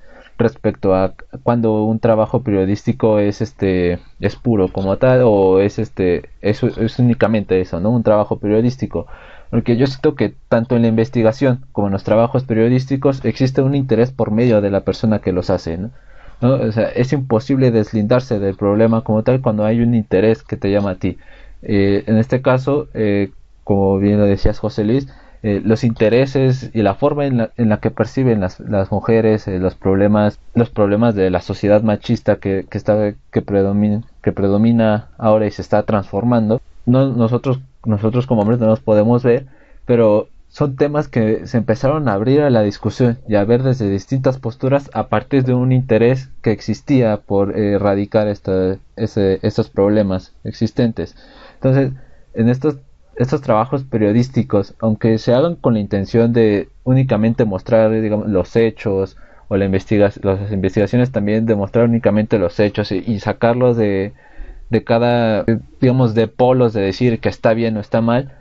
[0.40, 6.30] respecto a cuando un trabajo periodístico es este es puro como tal o es este
[6.40, 6.62] es,
[6.98, 9.06] únicamente eso no un trabajo periodístico.
[9.50, 13.74] Porque yo siento que tanto en la investigación como en los trabajos periodísticos existe un
[13.74, 15.90] interés por medio de la persona que los hace ¿no?
[16.40, 20.70] O sea, es imposible deslindarse del problema como tal cuando hay un interés que te
[20.70, 21.18] llama a ti.
[21.62, 23.32] Eh, en este caso eh,
[23.64, 25.06] como bien lo decías José Luis
[25.42, 29.48] eh, los intereses y la forma en la, en la que perciben las, las mujeres
[29.48, 34.32] eh, los problemas los problemas de la sociedad machista que, que está que predomina que
[34.32, 36.60] predomina ahora y se está transformando.
[36.84, 39.46] No nosotros nosotros como hombres no nos podemos ver
[39.86, 43.88] pero son temas que se empezaron a abrir a la discusión y a ver desde
[43.88, 50.34] distintas posturas a partir de un interés que existía por erradicar esta, ese, estos problemas
[50.44, 51.16] existentes.
[51.54, 51.92] Entonces
[52.34, 52.76] en estos
[53.20, 59.18] estos trabajos periodísticos, aunque se hagan con la intención de únicamente mostrar digamos, los hechos
[59.48, 64.14] o la las investigaciones también demostrar únicamente los hechos y, sacarlos de,
[64.70, 65.44] de, cada,
[65.80, 68.32] digamos, de polos de decir que está bien o está mal,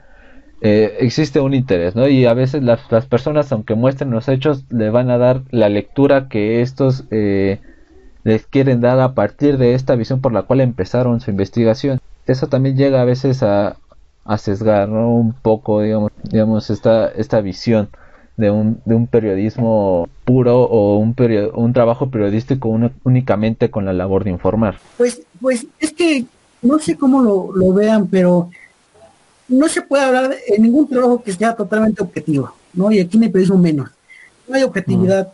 [0.62, 2.08] eh, existe un interés, ¿no?
[2.08, 5.68] Y a veces las, las, personas, aunque muestren los hechos, le van a dar la
[5.68, 7.58] lectura que estos eh,
[8.24, 12.00] les quieren dar a partir de esta visión por la cual empezaron su investigación.
[12.26, 13.76] Eso también llega a veces a,
[14.30, 17.88] a sesgar un poco digamos digamos esta esta visión
[18.36, 21.14] de un, de un periodismo puro o un,
[21.54, 22.68] un trabajo periodístico
[23.04, 24.78] únicamente con la labor de informar.
[24.96, 26.24] Pues, pues es que
[26.62, 28.48] no sé cómo lo, lo, vean, pero
[29.48, 32.90] no se puede hablar de ningún trabajo que sea totalmente objetivo, ¿no?
[32.90, 33.90] Y aquí en el periodismo menos.
[34.48, 35.32] No hay objetividad,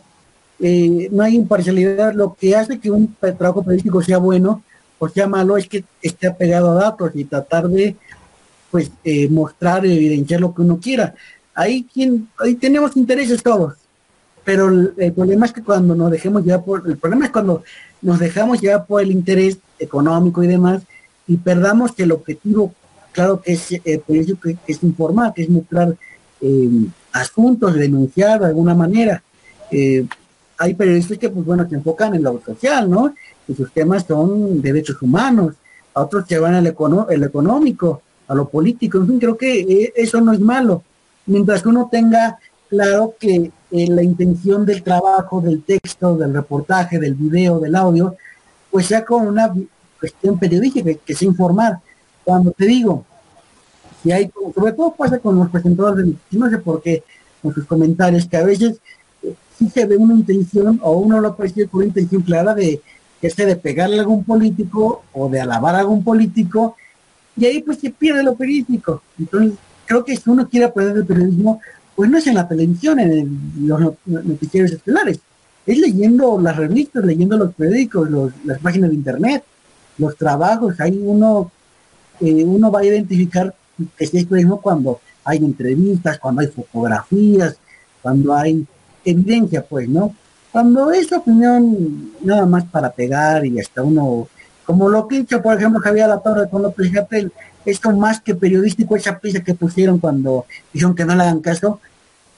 [0.59, 2.13] eh, no hay imparcialidad.
[2.13, 4.63] Lo que hace que un trabajo periodístico sea bueno
[4.99, 7.95] o sea malo es que esté apegado a datos y tratar de
[8.77, 11.15] pues eh, mostrar evidenciar lo que uno quiera.
[11.55, 13.73] Ahí, quien, ahí tenemos intereses todos,
[14.45, 17.63] pero el, problema es que cuando nos dejemos llevar por, el problema es cuando
[18.03, 20.83] nos dejamos llevar por el interés económico y demás
[21.25, 22.71] y perdamos el objetivo,
[23.13, 25.95] claro que es, eh, que, es informar, que es mostrar
[26.39, 26.69] eh,
[27.13, 29.23] asuntos, denunciar de alguna manera.
[29.71, 30.05] Eh,
[30.59, 33.15] hay periodistas que, pues bueno, se enfocan en lo social, ¿no?
[33.47, 35.55] Y sus temas son derechos humanos,
[35.95, 39.05] a otros que van al el económico, a lo político.
[39.19, 40.83] Creo que eh, eso no es malo.
[41.25, 46.99] Mientras que uno tenga claro que eh, la intención del trabajo, del texto, del reportaje,
[46.99, 48.15] del video, del audio,
[48.71, 49.53] pues sea con una
[49.99, 51.79] cuestión periodística, que sea informar.
[52.23, 53.05] Cuando te digo,
[54.03, 57.03] si hay, sobre todo pasa con los presentadores no sé por qué,
[57.41, 58.79] con sus comentarios, que a veces
[59.23, 62.81] eh, sí se ve una intención o uno lo percibe con una intención clara de
[63.21, 66.75] que de pegarle a algún político o de alabar a algún político
[67.37, 69.01] y ahí pues se pierde lo periodístico.
[69.17, 69.53] Entonces
[69.85, 71.61] creo que si uno quiere aprender el periodismo,
[71.95, 75.19] pues no es en la televisión, en los noticieros estelares,
[75.65, 78.09] es leyendo las revistas, leyendo los periódicos,
[78.45, 79.43] las páginas de internet,
[79.97, 81.51] los trabajos, ahí uno,
[82.19, 83.53] eh, uno va a identificar
[83.97, 87.57] que es periodismo cuando hay entrevistas, cuando hay fotografías,
[88.01, 88.65] cuando hay
[89.03, 90.15] evidencia, pues, ¿no?
[90.51, 94.27] Cuando es opinión nada más para pegar y hasta uno,
[94.67, 97.31] como lo que hizo, por ejemplo, Javier La Torre con López Gatel,
[97.65, 101.79] esto más que periodístico, esa prisa que pusieron cuando dijeron que no le hagan caso,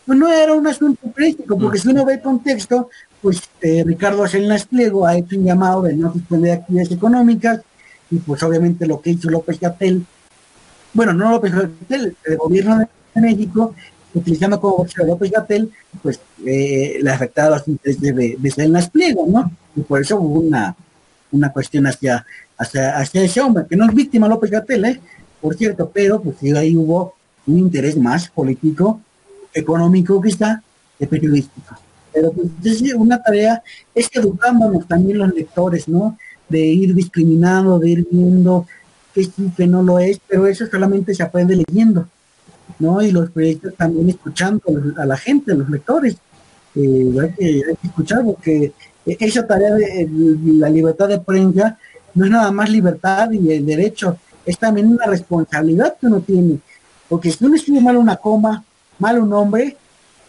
[0.06, 4.28] pues no era un asunto periodístico, porque si uno ve el contexto, pues eh, Ricardo
[4.28, 7.62] Salinas Pliego ha hecho un llamado de no suspender actividades económicas,
[8.12, 10.06] y pues obviamente lo que hizo López Gatel,
[10.94, 13.74] bueno, no López Gatel, el gobierno de México,
[14.14, 15.72] utilizando como a López Gatel,
[16.04, 19.52] pues eh, le afectaba los intereses de, de Salinas Pliego, ¿no?
[19.76, 20.76] Y por eso hubo una,
[21.32, 22.26] una cuestión hacia,
[22.58, 25.00] hacia, hacia ese hombre, que no es víctima López Gatel, ¿eh?
[25.42, 27.14] por cierto, pero pues ahí hubo
[27.48, 29.02] un interés más político,
[29.54, 30.62] económico quizá,
[30.98, 31.76] de periodístico.
[32.14, 33.64] Pero pues es una tarea,
[33.94, 36.18] es que educándonos también los lectores, ¿no?
[36.48, 38.66] De ir discriminando, de ir viendo
[39.14, 42.08] que sí, que no lo es, pero eso solamente se aprende leyendo,
[42.80, 43.02] ¿no?
[43.02, 44.64] Y los periodistas también escuchando
[44.98, 46.18] a la gente, a los lectores.
[46.76, 48.74] Eh, hay, que, hay que escuchar porque
[49.06, 50.08] esa tarea de
[50.56, 51.78] la libertad de prensa
[52.16, 56.60] no es nada más libertad y el derecho, es también una responsabilidad que uno tiene.
[57.08, 58.64] Porque si uno escribe mal una coma,
[58.98, 59.78] mal un nombre,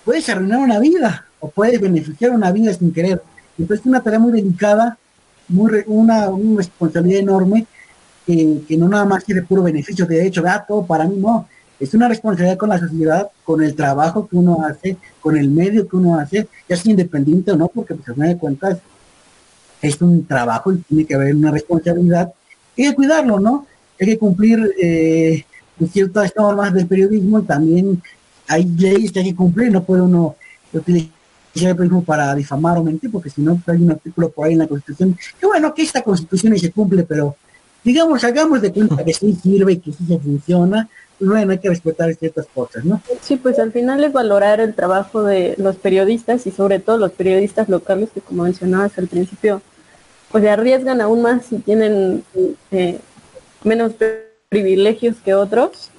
[0.05, 3.23] puedes arruinar una vida o puedes beneficiar una vida sin querer.
[3.59, 4.99] Entonces es una tarea muy delicada,
[5.49, 7.67] muy una, responsabilidad enorme
[8.27, 11.49] que, no nada más quiere puro beneficio de hecho, ah, todo para mí no.
[11.81, 15.89] Es una responsabilidad con la sociedad, con el trabajo que uno hace, con el medio
[15.89, 18.79] que uno hace, ya sea independiente o no, porque pues, a fin de cuentas
[19.83, 22.33] es un trabajo y tiene que haber una responsabilidad.
[22.77, 23.67] Hay que cuidarlo, ¿no?
[24.01, 25.45] hay que cumplir eh,
[25.93, 28.03] ciertas normas del periodismo y también
[28.49, 30.37] hay leyes que hay que cumplir, no puede uno
[30.73, 31.11] utilizar
[31.55, 34.61] el periodismo para difamar o mentir, porque si no hay un artículo por ahí en
[34.61, 37.37] la Constitución, que bueno, que esta Constitución se cumple, pero
[37.85, 41.59] digamos, hagamos de cuenta que sí sirve y que sí se funciona, pues bueno, hay
[41.59, 43.01] que respetar ciertas cosas, ¿no?
[43.21, 47.13] Sí, pues al final es valorar el trabajo de los periodistas y sobre todo los
[47.13, 49.61] periodistas locales que como mencionabas al principio,
[50.31, 52.25] pues se arriesgan aún más si tienen
[52.71, 52.99] eh,
[53.65, 53.93] menos
[54.49, 55.91] privilegios que otros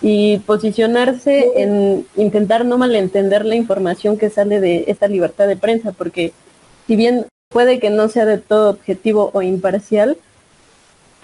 [0.00, 5.92] y posicionarse en intentar no malentender la información que sale de esta libertad de prensa,
[5.92, 6.32] porque
[6.86, 10.16] si bien puede que no sea de todo objetivo o imparcial,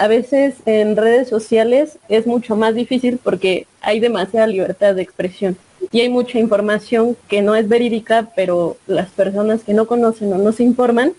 [0.01, 5.59] a veces en redes sociales es mucho más difícil porque hay demasiada libertad de expresión
[5.93, 10.39] y hay mucha información que no es verídica, pero las personas que no conocen o
[10.39, 11.13] no se informan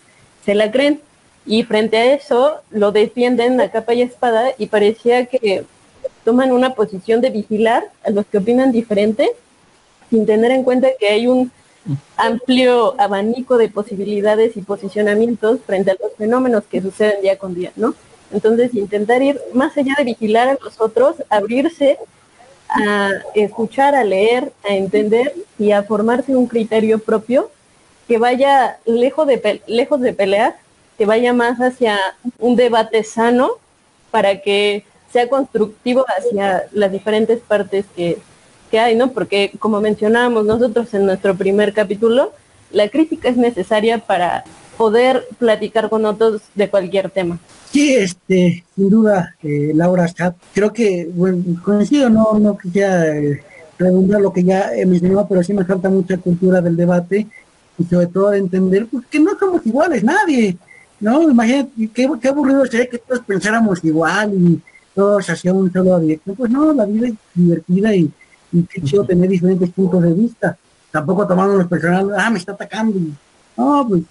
[0.43, 0.99] se la creen
[1.45, 5.63] y frente a eso lo defienden a capa y espada y parecía que
[6.25, 9.29] toman una posición de vigilar a los que opinan diferente
[10.09, 11.51] sin tener en cuenta que hay un
[12.17, 17.71] amplio abanico de posibilidades y posicionamientos frente a los fenómenos que suceden día con día,
[17.75, 17.93] ¿no?
[18.33, 21.97] Entonces, intentar ir más allá de vigilar a los otros, abrirse
[22.69, 27.51] a escuchar, a leer, a entender y a formarse un criterio propio
[28.07, 30.55] que vaya lejos de, lejos de pelear
[30.97, 31.97] que vaya más hacia
[32.37, 33.53] un debate sano
[34.11, 38.21] para que sea constructivo hacia las diferentes partes que,
[38.79, 39.11] hay, ¿no?
[39.11, 42.33] Porque como mencionábamos nosotros en nuestro primer capítulo,
[42.71, 44.43] la crítica es necesaria para
[44.77, 47.39] poder platicar con otros de cualquier tema.
[47.71, 50.07] Sí, este, sin duda, eh, Laura
[50.53, 53.43] creo que, bueno, coincido, no, no quisiera eh,
[53.77, 57.27] redundar lo que ya he mencionado, pero sí me falta mucha cultura del debate
[57.77, 60.57] y sobre todo de entender pues, que no somos iguales, nadie.
[60.99, 64.61] No, imagínate, qué, qué aburrido sería que todos pensáramos igual y
[64.93, 66.33] todos hacíamos un solo directo.
[66.35, 68.11] Pues no, la vida es divertida y,
[68.69, 70.57] qué chido tener diferentes puntos de vista.
[70.91, 72.99] Tampoco tomando los personales, ah, me está atacando.
[73.57, 74.03] no, pues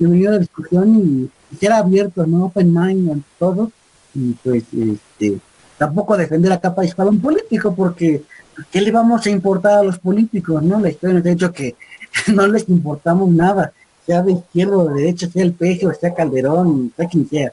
[0.00, 2.46] bienvenido a la discusión y, ser abierto, ¿no?
[2.46, 3.70] Open mind todo.
[4.14, 5.38] Y pues, este,
[5.78, 8.22] tampoco defender a capa de escalón político, porque
[8.70, 10.80] ¿qué le vamos a importar a los políticos, no?
[10.80, 11.76] La historia nos ha dicho que
[12.34, 13.72] no les importamos nada
[14.06, 17.52] sea de izquierda o de derecha, sea el peje o sea Calderón, sea quien sea,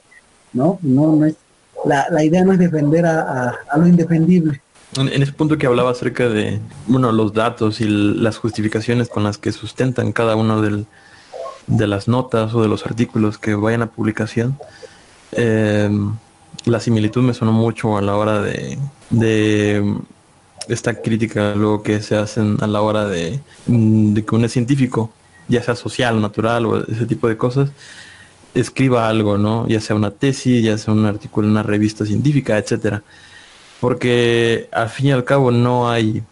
[0.53, 0.79] ¿no?
[0.81, 1.35] No, no es,
[1.85, 4.61] la, la idea no es defender a, a, lo indefendible.
[4.95, 9.37] En, ese punto que hablaba acerca de, bueno, los datos y las justificaciones con las
[9.37, 10.87] que sustentan cada uno del,
[11.67, 14.57] de las notas o de los artículos que vayan a publicación,
[15.33, 15.89] eh,
[16.65, 18.77] la similitud me sonó mucho a la hora de,
[19.09, 19.95] de
[20.67, 25.11] esta crítica luego que se hacen a la hora de, de que un científico
[25.47, 27.69] ya sea social, natural o ese tipo de cosas,
[28.53, 29.67] escriba algo, ¿no?
[29.67, 33.03] Ya sea una tesis, ya sea un artículo en una revista científica, etcétera.
[33.79, 36.23] Porque al fin y al cabo no hay,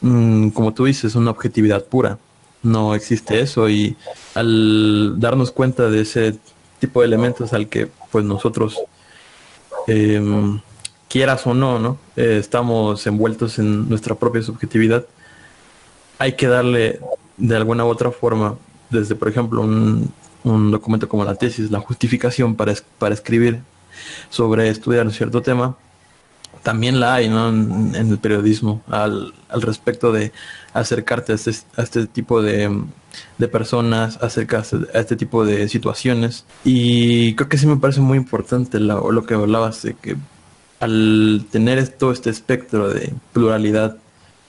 [0.00, 2.18] mm, como tú dices, una objetividad pura.
[2.62, 3.96] No existe eso y
[4.38, 6.38] al darnos cuenta de ese
[6.78, 8.78] tipo de elementos al que pues nosotros
[9.88, 10.60] em,
[11.08, 11.98] quieras o no, ¿no?
[12.16, 15.04] Eh, estamos envueltos en nuestra propia subjetividad.
[16.18, 17.00] Hay que darle
[17.36, 18.56] de alguna u otra forma,
[18.90, 20.12] desde por ejemplo un,
[20.44, 23.60] un documento como la tesis, la justificación para, para escribir
[24.30, 25.76] sobre estudiar un cierto tema,
[26.62, 27.48] también la hay ¿no?
[27.48, 30.32] en, el periodismo al, al, respecto de
[30.72, 32.84] acercarte a este, a este tipo de,
[33.38, 36.44] de, personas, acercarse a este tipo de situaciones.
[36.64, 40.16] Y creo que sí me parece muy importante lo, lo que hablabas de que
[40.80, 43.96] al tener todo este espectro de pluralidad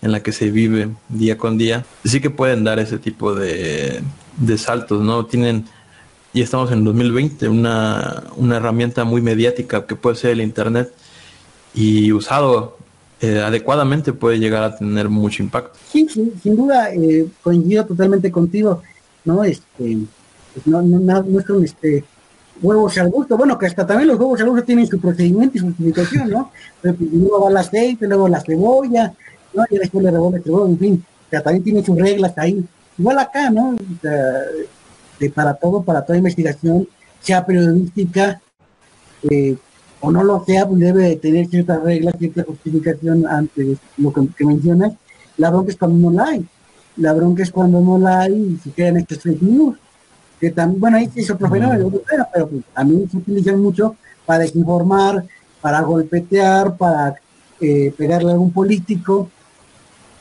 [0.01, 4.01] en la que se vive día con día, sí que pueden dar ese tipo de,
[4.38, 5.26] de saltos, ¿no?
[5.26, 5.65] Tienen
[6.34, 10.93] y estamos en 2020, una, una herramienta muy mediática que puede ser el Internet
[11.74, 12.78] y usado
[13.22, 15.78] eh, adecuadamente puede llegar a tener mucho impacto.
[15.91, 18.82] Sí, sí sin duda eh, coincido totalmente contigo,
[19.26, 19.43] ¿no?
[19.43, 19.97] Este,
[20.53, 22.03] pues no, no, no, son este,
[22.61, 25.59] huevos al gusto, bueno, que hasta también los huevos al gusto tienen su procedimiento y
[25.59, 26.51] su utilización, ¿no?
[26.82, 29.13] Pero pues, luego va el aceite, luego la cebolla,
[29.53, 29.63] ¿no?
[29.70, 32.63] Y después le revuelve el cebolla, en fin, o sea, también tiene sus reglas ahí.
[32.97, 33.76] Igual acá, ¿no?
[34.01, 34.45] Sea,
[35.34, 36.88] para todo, para toda investigación,
[37.22, 38.41] sea periodística
[39.30, 39.57] eh,
[40.02, 44.93] o no lo sea, pues debe tener ciertas reglas, cierta justificación ante lo que, mencionas.
[45.38, 46.45] La bronca es cuando no la hay.
[46.97, 49.78] La bronca es cuando no la hay y se quedan estos fake news.
[50.39, 53.95] Que también, bueno, ahí es otro fenómeno, pero pues, a mí se utilizan mucho
[54.26, 55.26] para desinformar,
[55.60, 57.16] para golpetear, para
[57.60, 59.30] eh, pegarle a algún político,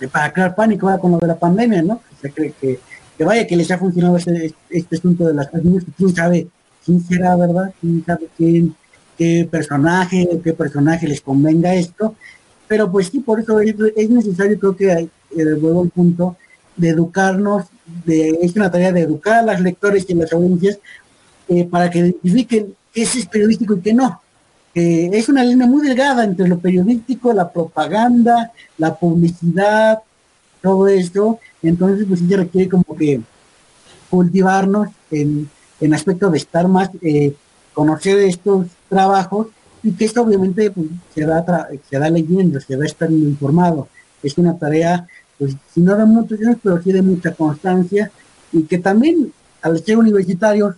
[0.01, 2.01] eh, para crear pánico con lo de la pandemia, ¿no?
[2.20, 2.81] Se cree que
[3.18, 6.49] que vaya que les ha funcionado este, este asunto de las canciones, quién sabe
[6.85, 7.74] quién será, ¿verdad?
[7.81, 8.76] Quién sabe quién,
[9.18, 12.14] qué personaje, qué personaje les convenga esto,
[12.66, 16.36] pero pues sí, por eso es, necesario, creo que eh, vuelvo al punto,
[16.76, 17.64] de educarnos,
[18.06, 20.78] es una tarea de educar a los lectores y a las audiencias
[21.48, 24.20] eh, para que identifiquen qué es periodístico y qué no.
[24.74, 29.98] es una línea muy delgada entre lo periodístico, la propaganda, la publicidad,
[30.62, 33.20] todo esto, entonces, pues sí requiere como que
[34.10, 35.48] cultivarnos en,
[35.80, 37.34] en aspecto de estar más, eh,
[37.74, 39.49] conocer estos trabajos
[39.82, 43.89] y que esto obviamente pues, se, da se da leyendo, se va estar informado.
[44.22, 45.07] Es una tarea,
[45.39, 48.11] pues si no de muchos años, pero sí de mucha constancia
[48.53, 49.32] y que también
[49.62, 50.76] al ser universitarios,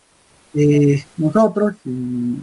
[0.54, 2.38] eh, nosotros y,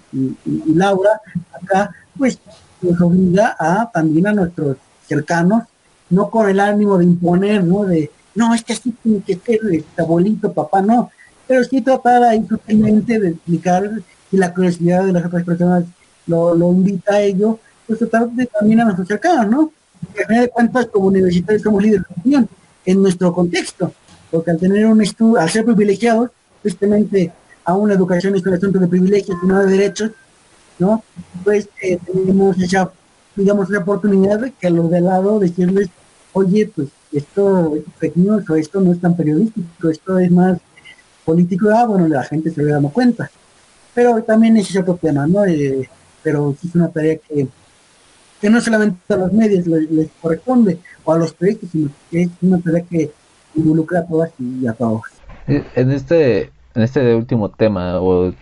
[0.73, 2.39] Laura acá, pues
[2.81, 5.63] nos obliga a también a nuestros cercanos,
[6.09, 7.83] no con el ánimo de imponer, ¿no?
[7.83, 11.11] De, no, es que así tiene que ser este abuelito, papá, no.
[11.47, 13.89] Pero sí tratar ahí sutilmente de explicar
[14.31, 15.83] y la curiosidad de las otras personas
[16.27, 19.71] lo, invita a ello, pues tratar de también a cercanos, ¿no?
[20.05, 22.49] Porque al final de cuentas, como universitarios somos líderes de opinión
[22.85, 23.93] en nuestro contexto,
[24.29, 27.31] porque al tener un estudio, al ser privilegiados, justamente
[27.63, 30.11] a una educación es un asunto de privilegios y no de derechos,
[30.79, 31.03] ¿no?
[31.43, 32.91] Pues eh, tenemos esa,
[33.35, 35.89] digamos, esa oportunidad de que a los de lado decirles,
[36.33, 38.17] oye, pues esto es fake
[38.57, 40.59] esto no es tan periodístico, esto es más
[41.25, 43.29] político, ah, bueno, la gente se le dando cuenta.
[43.97, 45.43] Pero también es otro tema, ¿no?
[45.43, 45.89] Eh,
[46.21, 47.47] pero es una tarea que,
[48.39, 52.29] que no solamente a los medios les, corresponde, o a los proyectos, sino que es
[52.43, 53.09] una tarea que
[53.55, 55.01] involucra a todas y a todos.
[55.47, 58.35] En este, en este último tema o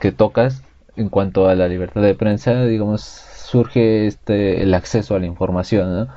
[0.00, 0.64] que tocas,
[0.96, 5.94] en cuanto a la libertad de prensa, digamos, surge este el acceso a la información,
[5.94, 6.08] ¿no?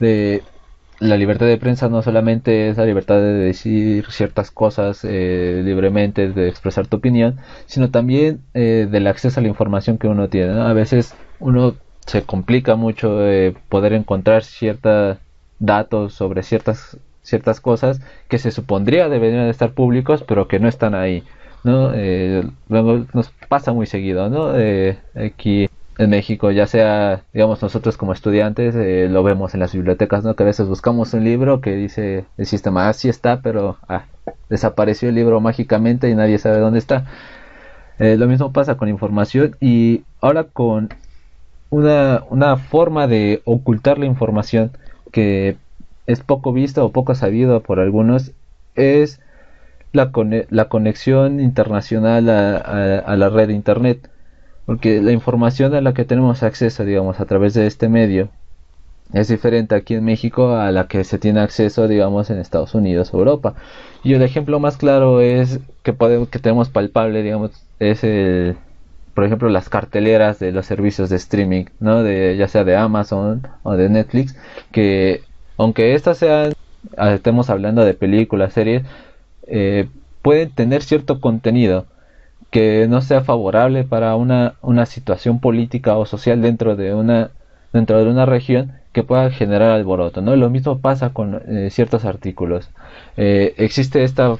[0.00, 0.42] De
[1.02, 6.28] la libertad de prensa no solamente es la libertad de decir ciertas cosas eh, libremente,
[6.28, 10.60] de expresar tu opinión, sino también eh, del acceso a la información que uno tiene.
[10.60, 11.74] A veces uno
[12.06, 15.18] se complica mucho eh, poder encontrar ciertos
[15.58, 20.94] datos sobre ciertas ciertas cosas que se supondría deberían estar públicos, pero que no están
[20.94, 21.24] ahí.
[21.64, 21.92] ¿no?
[22.68, 24.52] luego nos pasa muy seguido, ¿no?
[25.14, 30.24] aquí en México, ya sea, digamos, nosotros como estudiantes, eh, lo vemos en las bibliotecas,
[30.24, 30.34] ¿no?
[30.34, 34.06] Que a veces buscamos un libro que dice el sistema, ah, sí está, pero ah,
[34.48, 37.04] desapareció el libro mágicamente y nadie sabe dónde está.
[37.98, 40.88] Eh, lo mismo pasa con información y ahora con
[41.70, 44.72] una, una forma de ocultar la información
[45.12, 45.56] que
[46.06, 48.32] es poco vista o poco sabido por algunos
[48.74, 49.20] es
[49.92, 50.10] la,
[50.50, 52.56] la conexión internacional a,
[52.98, 54.10] a la red de internet
[54.66, 58.30] porque la información a la que tenemos acceso, digamos, a través de este medio,
[59.12, 63.12] es diferente aquí en México a la que se tiene acceso, digamos, en Estados Unidos
[63.12, 63.54] o Europa.
[64.02, 68.56] Y el ejemplo más claro es que podemos, que tenemos palpable, digamos, es el,
[69.14, 72.02] por ejemplo, las carteleras de los servicios de streaming, ¿no?
[72.02, 74.36] De, ya sea de Amazon o de Netflix,
[74.70, 75.22] que
[75.58, 76.52] aunque estas sean,
[76.96, 78.82] ah, estemos hablando de películas, series,
[79.46, 79.88] eh,
[80.22, 81.86] pueden tener cierto contenido
[82.52, 87.30] que no sea favorable para una, una situación política o social dentro de una
[87.72, 90.36] dentro de una región que pueda generar alboroto, ¿no?
[90.36, 92.70] Lo mismo pasa con eh, ciertos artículos.
[93.16, 94.36] Eh, existe esta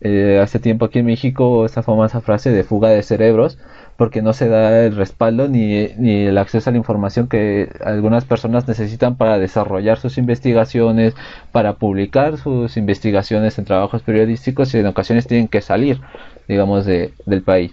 [0.00, 3.58] eh, hace tiempo aquí en México esta famosa frase de fuga de cerebros
[3.96, 8.24] porque no se da el respaldo ni, ni, el acceso a la información que algunas
[8.24, 11.14] personas necesitan para desarrollar sus investigaciones,
[11.52, 16.00] para publicar sus investigaciones en trabajos periodísticos y en ocasiones tienen que salir,
[16.48, 17.72] digamos, de, del país.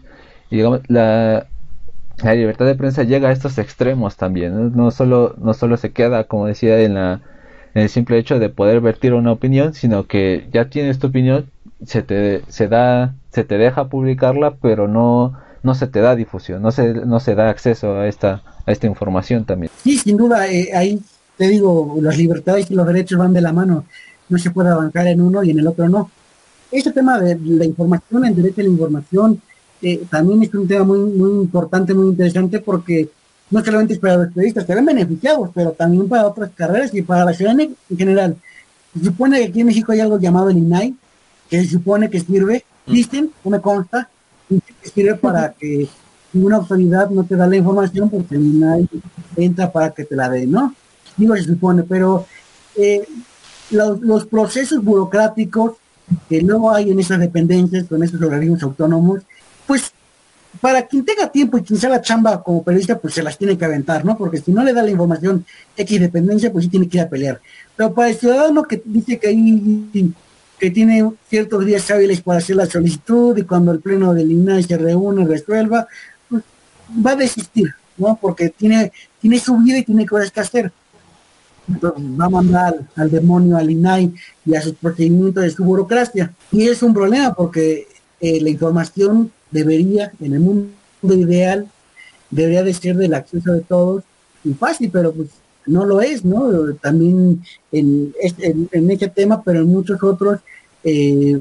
[0.50, 1.48] Y digamos, la,
[2.24, 4.76] la libertad de prensa llega a estos extremos también.
[4.76, 7.22] No, solo, no solo se queda, como decía, en, la,
[7.74, 11.50] en el simple hecho de poder vertir una opinión, sino que ya tienes tu opinión,
[11.86, 16.62] se te, se da, se te deja publicarla, pero no, no se te da difusión,
[16.62, 19.72] no se, no se da acceso a esta, a esta información también.
[19.84, 21.00] Sí, sin duda, eh, ahí
[21.38, 23.86] te digo, las libertades y los derechos van de la mano.
[24.28, 26.12] No se puede avanzar en uno y en el otro no.
[26.72, 29.42] Este tema de la información, el derecho a la información,
[29.82, 33.10] eh, también es un tema muy, muy importante, muy interesante, porque
[33.50, 37.02] no solamente es para los periodistas que ven beneficiados, pero también para otras carreras y
[37.02, 38.38] para la ciudadanía en general.
[38.94, 40.96] Se supone que aquí en México hay algo llamado el INAI,
[41.50, 44.08] que se supone que sirve, dicen, no me consta,
[44.48, 45.88] que sirve para que
[46.34, 48.90] ninguna autoridad no te da la información porque el INAI
[49.38, 50.76] entra para que te la dé, ¿no?
[51.18, 52.28] Digo, se supone, pero
[52.76, 53.08] eh,
[53.72, 55.74] los, los, procesos burocráticos
[56.28, 59.22] que luego hay en esas dependencias, con esos organismos autónomos,
[59.68, 59.92] pues
[60.62, 63.58] para quien tenga tiempo y quien sea la chamba como periodista, pues se las tiene
[63.58, 64.18] que aventar, ¿no?
[64.18, 65.46] Porque si no le da la información
[65.78, 67.40] X dependencia, pues sí tiene que ir a pelear.
[67.76, 70.04] Pero para el ciudadano que dice que ahí
[70.60, 74.64] que tiene ciertos días hábiles para hacer la solicitud y cuando el pleno del INAI
[74.64, 75.88] se reúne, resuelva,
[76.28, 76.44] pues
[77.06, 78.18] va a desistir, ¿no?
[78.22, 78.92] Porque tiene,
[79.22, 80.72] tiene su vida y tiene cosas que hacer.
[81.84, 84.14] Va a mandar al demonio al INAI
[84.46, 86.34] y a sus procedimientos de su burocracia.
[86.52, 87.88] Y es un problema porque
[88.22, 90.70] eh, la información debería, en el mundo
[91.04, 91.68] ideal,
[92.30, 94.04] debería de ser del acceso de todos
[94.44, 95.30] y fácil, pero pues
[95.66, 96.74] no lo es, ¿no?
[96.76, 100.40] También en, en, este tema, pero en muchos otros,
[100.84, 101.40] eh,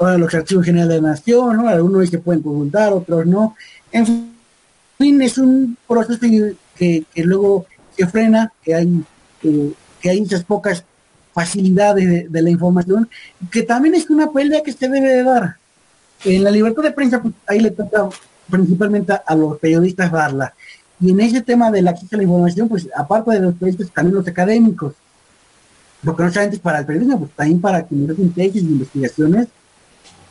[0.00, 1.68] los archivos generales de la nación, ¿no?
[1.68, 3.54] Algunos se pueden consultar, otros no.
[3.92, 4.32] En
[4.98, 7.66] fin, es un proceso que, que luego
[7.96, 9.04] se frena, que hay,
[9.40, 9.72] que,
[10.08, 10.84] hay muchas pocas
[11.32, 13.08] facilidades de, de, la información,
[13.50, 15.56] que también es una pelea que se debe de dar.
[16.24, 18.08] En la libertad de prensa, pues, ahí le toca
[18.50, 20.54] principalmente a los periodistas darla.
[21.00, 23.90] Y en ese tema de la acceso a la información, pues aparte de los periodistas,
[23.92, 24.94] también los académicos.
[26.04, 29.48] Porque no solamente es para el periodismo, pues también para quienes hacen tesis y investigaciones.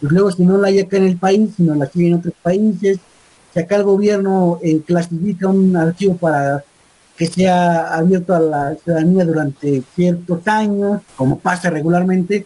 [0.01, 2.99] Pues luego, si no la hay acá en el país, sino la sigue otros países,
[3.53, 6.63] si acá el gobierno eh, clasifica un archivo para
[7.17, 12.45] que sea abierto a la ciudadanía durante ciertos años, como pasa regularmente,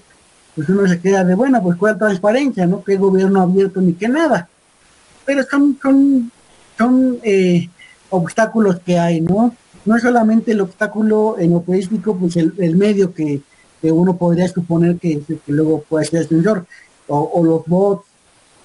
[0.56, 2.82] pues uno se queda de, bueno, pues cuál transparencia, ¿no?
[2.82, 4.48] Que gobierno abierto ni que nada.
[5.26, 6.32] Pero son, son,
[6.78, 7.70] son eh,
[8.10, 9.54] obstáculos que hay, ¿no?
[9.84, 13.42] No es solamente el obstáculo en lo periodístico, pues el, medio que,
[13.84, 16.66] uno podría suponer que, luego puede ser el sensor,
[17.08, 18.06] o, los bots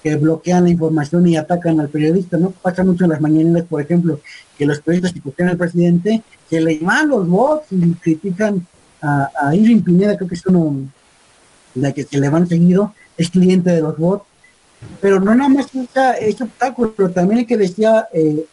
[0.03, 2.51] que bloquean la información y atacan al periodista, ¿no?
[2.51, 4.19] Pasa mucho en las mañaneras, por ejemplo,
[4.57, 8.65] que los periodistas que cuestionan al presidente, que le llaman los bots y critican
[9.01, 10.75] a, a Irving Pineda, creo que es uno
[11.75, 14.25] la que se le van seguido, es cliente de los bots,
[15.01, 15.67] pero no nada más
[16.19, 18.45] ese obstáculo, también el que decía eh,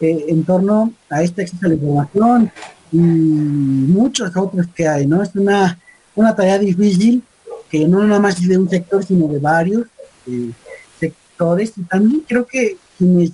[0.00, 2.50] eh, en torno a este acceso a la información
[2.92, 5.22] y muchos otros que hay, ¿no?
[5.22, 5.78] Es una,
[6.14, 7.22] una tarea difícil
[7.70, 9.86] que no nada más es de un sector, sino de varios
[10.26, 10.50] eh,
[10.98, 11.72] sectores.
[11.76, 13.32] Y también creo que quienes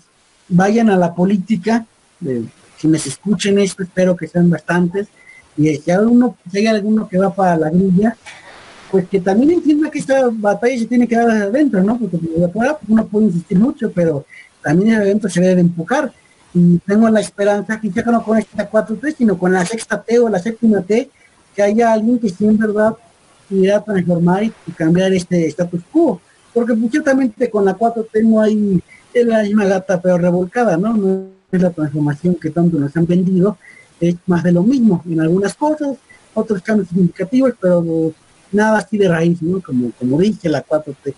[0.49, 1.87] vayan a la política,
[2.25, 2.45] eh,
[2.81, 5.09] quienes escuchen esto, espero que sean bastantes,
[5.57, 8.17] y si, alguno, si hay alguno que va para la grilla,
[8.91, 11.99] pues que también entienda que esta batalla se tiene que dar adentro, ¿no?
[11.99, 14.25] Porque de afuera uno puede insistir mucho, pero
[14.63, 16.13] también evento se debe empujar
[16.55, 20.19] y tengo la esperanza, que ya no con esta 4T, sino con la sexta T
[20.19, 21.09] o la séptima T,
[21.55, 22.95] que haya alguien que sí en verdad
[23.49, 26.21] pudiera transformar y, cambiar este status quo.
[26.53, 28.83] Porque pues, ciertamente con la 4T no hay,
[29.15, 30.95] la misma gata pero revolcada, ¿no?
[30.95, 33.59] No es la transformación que tanto nos han vendido,
[34.01, 35.97] es más de lo mismo en algunas cosas,
[36.35, 38.13] otros cambios significativos, pero
[38.51, 39.61] nada así de raíz, ¿no?
[39.61, 41.15] Como, como dice la 4T.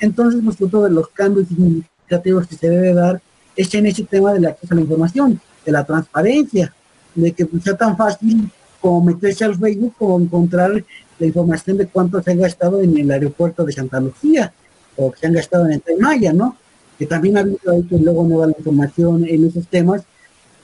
[0.00, 3.20] Entonces, nosotros pues, de los cambios significativos que se debe dar
[3.56, 6.72] es en ese tema del acceso a la información, de la transparencia,
[7.14, 10.84] de que pues, sea tan fácil como meterse al Facebook o encontrar
[11.18, 14.52] la información de cuánto se han gastado en el aeropuerto de Santa Lucía
[14.96, 16.56] o que se han gastado en el Maya, ¿no?
[16.98, 17.58] Que también ha habido
[17.90, 20.02] luego no da la información en esos temas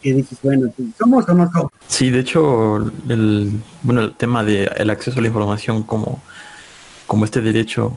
[0.01, 1.73] que dices, bueno, pues, ¿somos o no somos?
[1.87, 3.53] Sí, de hecho, el,
[3.83, 6.23] bueno, el tema de el acceso a la información como,
[7.07, 7.97] como este derecho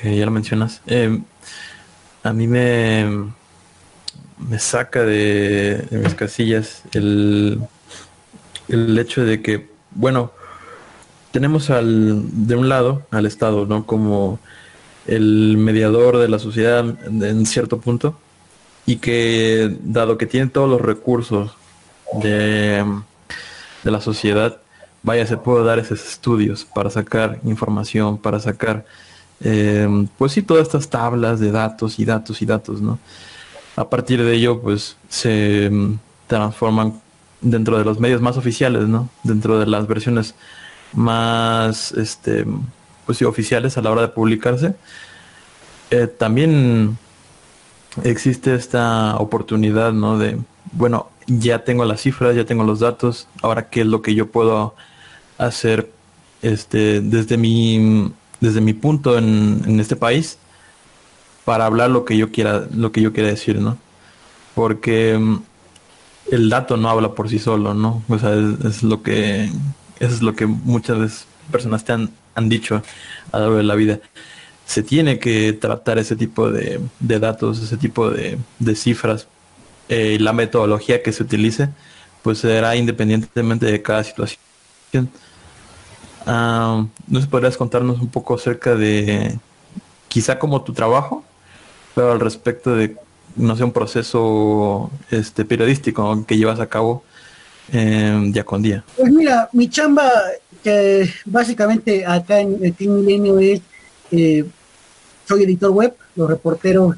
[0.00, 1.20] que ya lo mencionas, eh,
[2.22, 3.32] a mí me,
[4.48, 7.60] me saca de, mis casillas el,
[8.68, 10.32] el hecho de que, bueno,
[11.32, 13.86] tenemos al, de un lado al Estado, ¿no?
[13.86, 14.38] Como
[15.10, 18.16] el mediador de la sociedad en cierto punto
[18.86, 21.52] y que dado que tiene todos los recursos
[22.22, 22.84] de,
[23.84, 24.60] de la sociedad,
[25.02, 28.84] vaya, se puede dar esos estudios para sacar información, para sacar,
[29.40, 32.98] eh, pues sí, todas estas tablas de datos y datos y datos, ¿no?
[33.76, 37.00] A partir de ello, pues se mm, transforman
[37.40, 39.08] dentro de los medios más oficiales, ¿no?
[39.24, 40.34] Dentro de las versiones
[40.92, 42.44] más, este,
[43.10, 44.76] pues sí, oficiales a la hora de publicarse.
[45.90, 46.96] Eh, también
[48.04, 50.16] existe esta oportunidad, ¿no?
[50.16, 50.38] De,
[50.70, 54.30] bueno, ya tengo las cifras, ya tengo los datos, ahora qué es lo que yo
[54.30, 54.76] puedo
[55.38, 55.90] hacer,
[56.40, 60.38] este, desde mi, desde mi punto en, en este país
[61.44, 63.76] para hablar lo que yo quiera, lo que yo quiera decir, ¿no?
[64.54, 65.42] Porque mm,
[66.30, 68.04] el dato no habla por sí solo, ¿no?
[68.08, 68.34] O sea,
[68.68, 69.50] es, lo que
[69.98, 72.82] es lo que muchas personas te han, han dicho
[73.32, 74.00] a lo largo de la vida.
[74.66, 78.38] Se tiene que tratar ese tipo de, datos, ese tipo de,
[78.74, 79.26] cifras.
[79.88, 81.68] Eh, la metodología que se utilice,
[82.22, 84.38] pues será independientemente de cada situación.
[86.26, 89.38] Ah, ¿No se podrías contarnos un poco acerca de
[90.08, 91.24] quizá como tu trabajo
[91.94, 92.96] pero al respecto de,
[93.36, 97.04] no sé, un proceso este, periodístico que llevas a cabo
[97.72, 98.84] eh, día con día?
[98.96, 100.10] Pues mira, mi chamba,
[101.24, 103.60] básicamente acá en el Team Milenio es,
[104.10, 104.44] eh,
[105.26, 106.96] soy editor web, los reporteros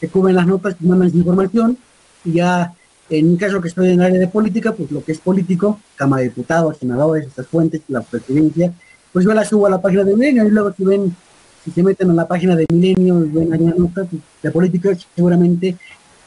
[0.00, 1.78] que cubren las notas, que mandan información,
[2.24, 2.72] y ya
[3.10, 5.80] en mi caso que estoy en el área de política, pues lo que es político,
[5.96, 8.72] Cámara de Diputados, senadores, estas fuentes, la presidencia,
[9.12, 11.16] pues yo la subo a la página de Milenio y luego si ven
[11.64, 14.06] si se meten a la página de Milenio y ven alguna nota
[14.42, 15.76] de política, seguramente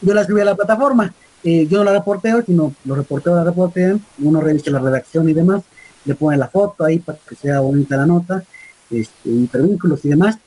[0.01, 1.13] yo la subí a la plataforma.
[1.43, 5.34] Eh, yo no la reporteo, sino los reporteros la reportean, uno revisa la redacción y
[5.34, 5.63] demás,
[6.05, 8.43] le ponen la foto ahí para que sea bonita la nota,
[8.89, 10.37] este, y demás.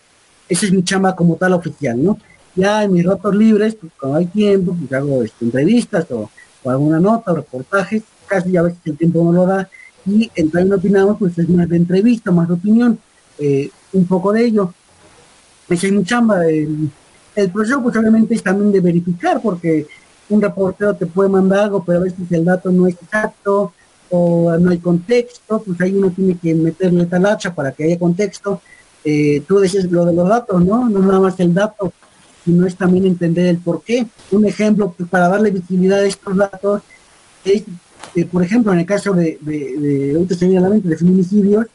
[0.49, 2.19] Esa es mi chamba como tal oficial, ¿no?
[2.55, 6.31] Ya en mis ratos libres, pues cuando hay tiempo, pues hago este, entrevistas o,
[6.67, 9.69] alguna nota o reportajes, casi a veces el tiempo no lo da,
[10.07, 12.99] y entre no opinamos, pues es más de entrevista, más de opinión.
[13.39, 14.73] Eh, un poco de ello.
[15.69, 16.47] Esa es mi chamba.
[16.47, 16.91] El,
[17.35, 19.87] el proceso pues obviamente es también de verificar porque
[20.29, 23.73] un reportero te puede mandar algo, pero a veces el dato no es exacto
[24.15, 27.99] o no hay contexto, pues ahí uno tiene que meterle tal hacha para que haya
[27.99, 28.61] contexto.
[29.05, 30.89] Eh, tú dices lo de los datos, ¿no?
[30.89, 31.93] No nada más el dato,
[32.45, 34.07] sino es también entender el por qué.
[34.31, 36.83] Un ejemplo pues, para darle visibilidad a estos datos
[37.45, 37.65] es,
[38.15, 41.67] eh, por ejemplo, en el caso de, de, de, de feminicidios,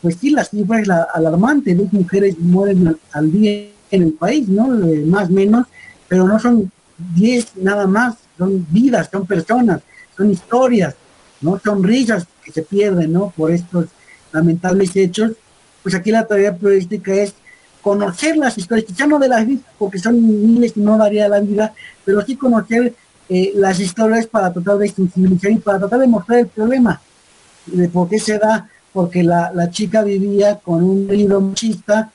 [0.00, 4.48] pues sí, la cifra es la alarmante, dos mujeres mueren al, día en el país,
[4.48, 4.66] ¿no?
[5.06, 5.66] más o menos,
[6.08, 6.72] pero no son
[7.14, 9.80] 10 nada más, son vidas, son personas,
[10.16, 10.96] son historias,
[11.42, 11.60] ¿no?
[11.62, 13.32] Son risas que se pierden, ¿no?
[13.36, 13.86] Por estos
[14.32, 15.32] lamentables hechos.
[15.82, 17.34] Pues aquí la tarea periodística es
[17.82, 21.40] conocer las historias, quizá no de las vidas, porque son miles y no daría la
[21.40, 21.74] vida,
[22.04, 22.94] pero sí conocer
[23.28, 27.00] eh, las historias para tratar de sensibilizar y para tratar de mostrar el problema,
[27.66, 32.10] de por qué se da porque la, chica vivía con un libro machista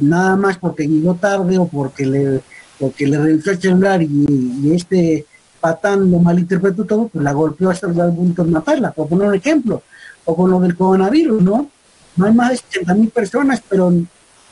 [0.00, 2.40] nada más porque llegó tarde o porque le
[2.78, 5.24] porque le el celular y, este
[5.60, 9.34] patán lo malinterpretó todo, pues la golpeó hasta el punto de matarla, por poner un
[9.34, 9.82] ejemplo,
[10.24, 11.70] o con lo del coronavirus, ¿no?
[12.16, 13.92] No hay más de 60 mil personas, pero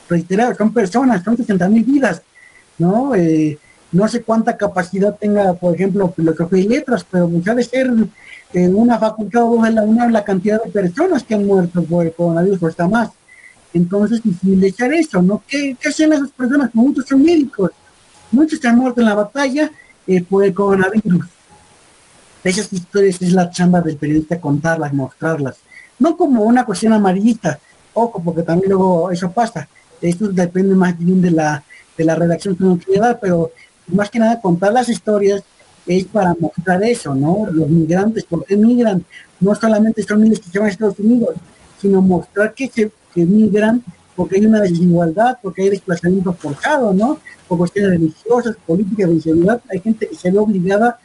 [0.09, 2.21] reiterado, son personas, son 60 mil vidas,
[2.77, 3.15] ¿no?
[3.15, 3.57] Eh,
[3.91, 7.91] no sé cuánta capacidad tenga, por ejemplo, filosofía y letras, pero pues de ser
[8.53, 11.83] en una facultad o dos en la UNAM la cantidad de personas que han muerto
[11.83, 13.09] por el coronavirus o está más.
[13.73, 14.21] Entonces,
[14.61, 15.43] echar eso, ¿no?
[15.47, 16.73] ¿Qué, ¿Qué, hacen esas personas?
[16.73, 17.71] Muchos son médicos,
[18.31, 19.71] muchos se han muerto en la batalla
[20.07, 21.25] eh, por el coronavirus.
[22.43, 25.57] Esas historias es la chamba del periodista contarlas, mostrarlas.
[25.97, 27.59] No como una cuestión amarillita,
[27.93, 29.67] ojo, porque también luego eso pasa.
[30.01, 31.63] Esto depende más bien de la,
[31.97, 33.51] de la redacción que uno quiere dar, pero
[33.87, 35.43] más que nada contar las historias
[35.87, 37.47] es para mostrar eso, ¿no?
[37.51, 39.03] Los migrantes, ¿por qué migran?
[39.39, 41.35] No solamente son miles que se van a Estados Unidos,
[41.81, 43.83] sino mostrar que, se, que migran
[44.15, 47.19] porque hay una desigualdad, porque hay desplazamiento forzado, ¿no?
[47.47, 50.99] Por cuestiones religiosas, políticas, de inseguridad, hay gente que se ve obligada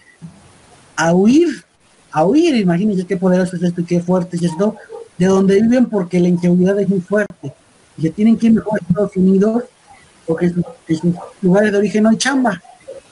[0.96, 1.64] a huir
[2.12, 4.76] a huir, imagínense qué poderoso es esto y qué fuerte es esto,
[5.16, 7.52] de donde viven porque la inseguridad es muy fuerte.
[7.96, 9.64] Y se tienen que ir mejor a Estados Unidos
[10.26, 10.64] porque en sus,
[11.42, 12.60] lugares de origen no hay chamba.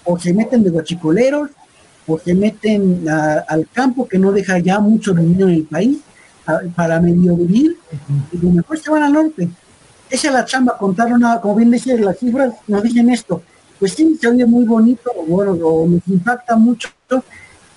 [0.05, 1.51] O se meten de guachicoleros,
[2.07, 5.99] o se meten al campo que no deja ya mucho dinero en el país
[6.75, 7.77] para medio vivir,
[8.33, 9.49] y lo mejor se van al norte.
[10.11, 13.43] Esa es la chamba, contar una, como bien decía, las cifras nos dicen esto.
[13.79, 16.89] Pues sí, se oye muy bonito, bueno, nos impacta mucho,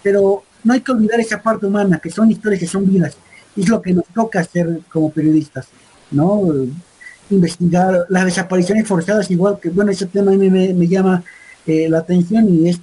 [0.02, 3.16] pero no hay que olvidar esa parte humana, que son historias, que son vidas
[3.56, 5.68] es lo que nos toca hacer como periodistas,
[6.12, 6.42] ¿no?
[7.30, 11.24] Investigar las desapariciones forzadas, igual que, bueno, ese tema a mí me, llama
[11.66, 12.80] eh, la atención y es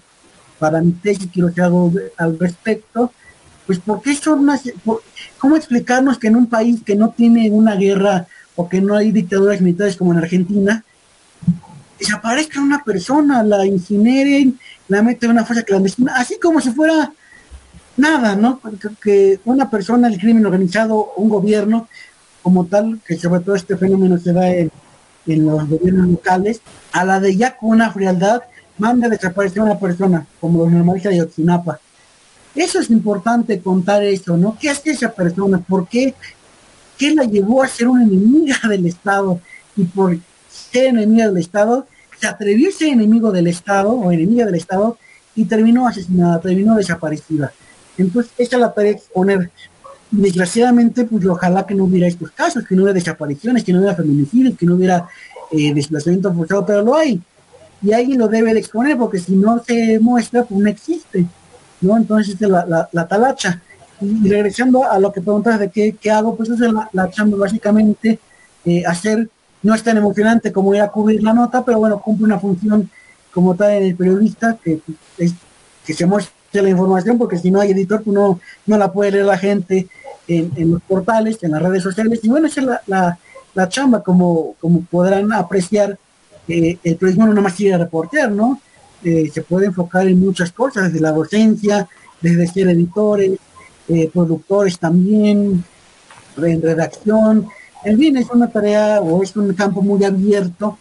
[0.59, 3.13] para mi tesis, que algo al respecto,
[3.67, 4.63] pues porque son más,
[5.39, 8.27] ¿cómo explicarnos que en un país que no tiene una guerra
[8.59, 10.83] o que no hay dictaduras militares como en Argentina,
[11.97, 17.13] desaparezca una persona, la incineren, la meten en una fuerza clandestina, así como si fuera
[17.97, 18.61] nada, ¿no?
[19.01, 21.87] Que una persona, el crimen organizado, un gobierno
[22.43, 24.73] como tal, que sobre todo este fenómeno se da en,
[25.27, 28.43] los gobiernos locales, a la de ya con una frialdad,
[28.77, 31.79] manda a desaparecer a una persona, como los normalistas de Otzinapa.
[32.57, 34.57] Eso es importante contar eso, ¿no?
[34.61, 35.61] ¿Qué hace esa persona?
[35.61, 36.17] ¿Por qué?
[36.99, 39.41] ¿Qué la llevó a ser una enemiga del Estado?
[39.77, 40.19] Y por
[40.49, 41.87] ser enemiga del Estado,
[42.21, 44.99] se atrevió a ser enemigo del Estado o enemiga del Estado
[45.37, 47.53] y terminó asesinada, terminó desaparecida.
[47.97, 49.51] Entonces, esta es la tarea de exponer.
[50.11, 53.95] Desgraciadamente, pues ojalá que no hubiera estos casos, que no hubiera desapariciones, que no hubiera
[53.95, 55.09] feminicidios, que no hubiera
[55.53, 57.21] eh, desplazamiento forzado, pero lo hay.
[57.83, 61.27] Y alguien lo debe de exponer, porque si no se muestra, pues no existe.
[61.81, 61.97] ¿no?
[61.97, 63.63] Entonces, es la, la, talacha.
[64.01, 67.37] Y, regresando a lo que preguntas de qué, qué hago, pues eso es la, chamba,
[67.39, 68.19] básicamente,
[68.65, 69.29] eh, hacer,
[69.63, 72.91] no es tan emocionante como ir a cubrir la nota, pero bueno, cumple una función
[73.33, 74.81] como tal en el periodista, que,
[75.17, 78.93] que se muestra de la información, porque si no hay editor, pues no, no la
[78.93, 79.89] puede leer la gente
[80.29, 82.21] en, los portales, en las redes sociales.
[82.23, 83.19] Y bueno, esa es la,
[83.55, 85.99] la, chamba, como, como podrán apreciar,
[86.47, 88.61] eh, el periodismo no nomás quiere reportear, ¿no?
[89.03, 91.89] Eh, se puede enfocar en muchas cosas, desde la docencia,
[92.21, 93.33] desde ser editores,
[93.89, 95.65] eh, productores también,
[96.37, 97.47] en redacción,
[97.85, 100.79] en fin, es una tarea o es un campo muy abierto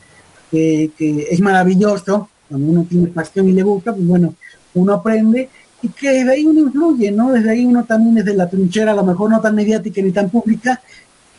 [0.52, 0.92] que
[1.30, 4.34] es maravilloso, cuando uno tiene pasión y le gusta, pues bueno,
[4.74, 5.50] uno aprende
[5.82, 7.32] y que desde ahí uno influye, ¿no?
[7.32, 10.30] Desde ahí uno también desde la trinchera, a lo mejor no tan mediática ni tan
[10.30, 10.82] pública,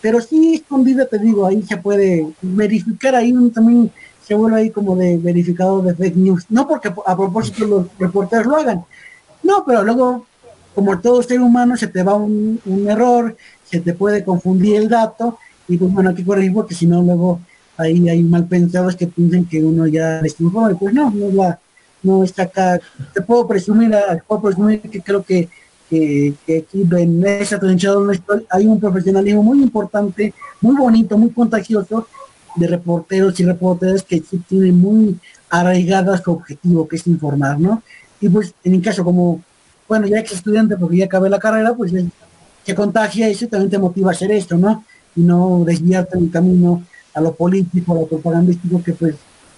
[0.00, 3.90] pero sí escondida, te digo, ahí se puede verificar, ahí uno también
[4.24, 8.46] se vuelve ahí como de verificador de fake news, no porque a propósito los reporteros
[8.46, 8.84] lo hagan,
[9.42, 10.26] no, pero luego,
[10.78, 13.36] como todo ser humano, se te va un, error,
[13.68, 17.02] se te puede confundir el dato, y pues bueno, hay que corregir porque si no
[17.02, 17.40] luego
[17.76, 21.58] ahí hay mal pensados que piensan que uno ya les informa, pues no, no la
[22.04, 22.78] no está acá.
[23.12, 23.90] Te puedo presumir,
[24.28, 25.48] puedo presumir que creo que,
[25.90, 27.96] que, aquí en esa trinchera
[28.48, 32.06] hay un profesionalismo muy importante, muy bonito, muy contagioso
[32.54, 35.18] de reporteros y reporteras que sí tienen muy
[35.50, 37.82] arraigada su objetivo, que es informar, ¿no?
[38.20, 39.42] Y pues en mi caso, como,
[39.88, 41.92] bueno, ya ex estudiante, porque ya acabé la carrera, pues
[42.64, 44.84] que contagia eso y también te motiva a hacer esto, ¿no?
[45.16, 46.84] Y no desviarte en el camino
[47.14, 49.14] a lo político, a lo propagandístico, que pues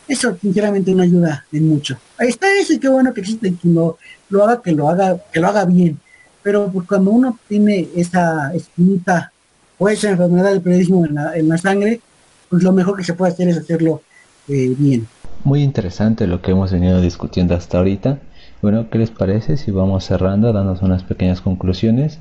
[0.06, 1.96] eso sinceramente no ayuda en mucho.
[2.18, 3.96] Ahí está eso y qué bueno que existe quien lo,
[4.42, 5.98] haga, que lo haga, que lo haga bien.
[6.42, 9.32] Pero pues, cuando uno tiene esa espinita
[9.78, 12.00] o esa enfermedad del periodismo en la, en la sangre,
[12.48, 14.02] pues lo mejor que se puede hacer es hacerlo
[14.48, 15.06] eh, bien.
[15.44, 18.18] Muy interesante lo que hemos venido discutiendo hasta ahorita.
[18.62, 22.18] Bueno, ¿qué les parece si vamos cerrando, dándonos unas pequeñas conclusiones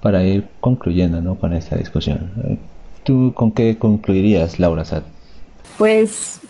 [0.00, 1.34] para ir concluyendo ¿no?
[1.34, 2.58] con esta discusión?
[3.02, 5.02] ¿Tú con qué concluirías, Laura Sad?
[5.78, 6.40] Pues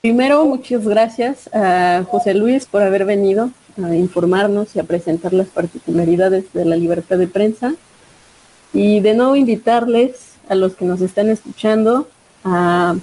[0.00, 3.50] Primero, muchas gracias a José Luis por haber venido
[3.82, 7.74] a informarnos y a presentar las particularidades de la libertad de prensa.
[8.72, 12.08] Y de nuevo invitarles a los que nos están escuchando
[12.44, 12.94] a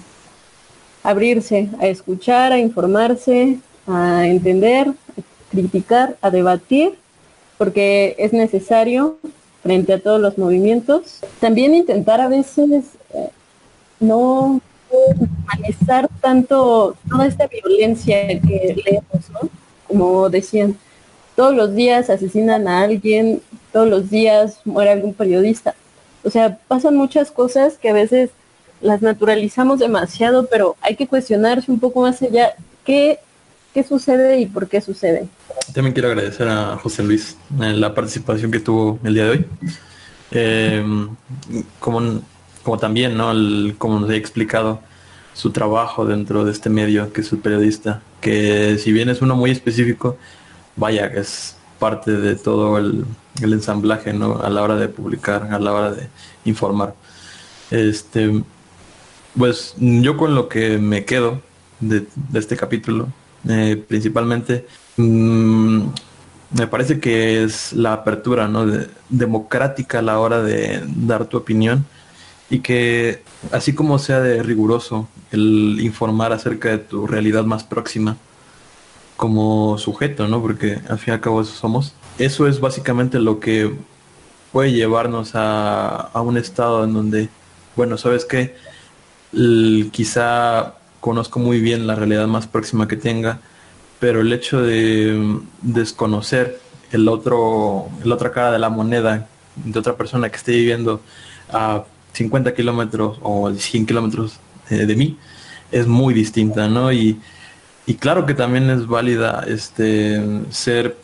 [1.03, 4.93] abrirse, a escuchar, a informarse, a entender,
[5.55, 6.95] criticar, a debatir,
[7.57, 9.17] porque es necesario
[9.63, 11.21] frente a todos los movimientos.
[11.39, 13.29] También intentar a veces eh,
[13.99, 19.49] no normalizar tanto toda esta violencia que leemos, ¿no?
[19.87, 20.77] Como decían,
[21.35, 23.41] todos los días asesinan a alguien,
[23.71, 25.75] todos los días muere algún periodista.
[26.23, 28.31] O sea, pasan muchas cosas que a veces
[28.81, 32.53] las naturalizamos demasiado, pero hay que cuestionarse un poco más allá
[32.83, 33.19] qué,
[33.75, 35.27] qué sucede y por qué sucede.
[35.73, 39.45] También quiero agradecer a José Luis en la participación que tuvo el día de hoy.
[40.31, 40.83] Eh,
[41.79, 42.21] como
[42.63, 43.31] como también, ¿no?
[43.77, 44.79] como nos he explicado,
[45.33, 49.35] su trabajo dentro de este medio, que es el periodista, que si bien es uno
[49.35, 50.17] muy específico,
[50.75, 53.05] vaya, que es parte de todo el
[53.39, 54.41] ensamblaje, ¿no?
[54.41, 56.07] A la hora de publicar, a la hora de
[56.45, 56.95] informar.
[57.69, 58.41] Este,
[59.37, 61.41] pues yo con lo que me quedo
[61.81, 63.09] de, este capítulo,
[63.47, 64.65] eh, principalmente,
[64.97, 65.81] mm,
[66.57, 68.65] me parece que es la apertura, ¿no?
[69.09, 71.85] democrática a la hora de dar tu opinión
[72.49, 78.17] y que así como sea de riguroso el informar acerca de tu realidad más próxima
[79.17, 80.41] como sujeto, ¿no?
[80.41, 81.93] Porque al fin y al cabo eso somos.
[82.17, 83.73] Eso es básicamente lo que
[84.51, 87.29] puede llevarnos a, un estado en donde,
[87.75, 88.55] bueno, ¿sabes qué?
[89.91, 90.75] quizá
[91.05, 93.39] conozco muy bien la realidad más próxima que tenga,
[93.99, 96.59] pero el hecho de desconocer
[96.91, 101.01] el otro, la otra cara de la moneda de otra persona que esté viviendo
[101.53, 101.83] a
[102.13, 104.39] 50 kilómetros o 100 kilómetros
[104.71, 105.15] eh, de mí
[105.71, 106.91] es muy distinta, ¿no?
[106.91, 107.19] Y,
[107.85, 110.97] y claro que también es válida este ser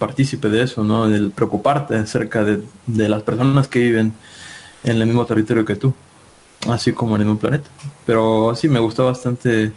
[0.00, 1.06] partícipe de eso, ¿no?
[1.06, 4.12] El preocuparte acerca de, de las personas que viven
[4.82, 5.94] en el mismo territorio que tú,
[6.68, 7.68] así como en un planeta.
[8.04, 9.72] Pero sí, me gustó bastante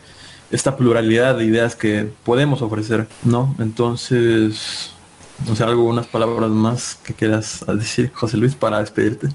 [0.52, 3.56] esta pluralidad de ideas que podemos ofrecer, ¿no?
[3.60, 4.92] Entonces,
[5.48, 9.30] no sé, algo, unas palabras más que quieras decir, José Luis, para despedirte.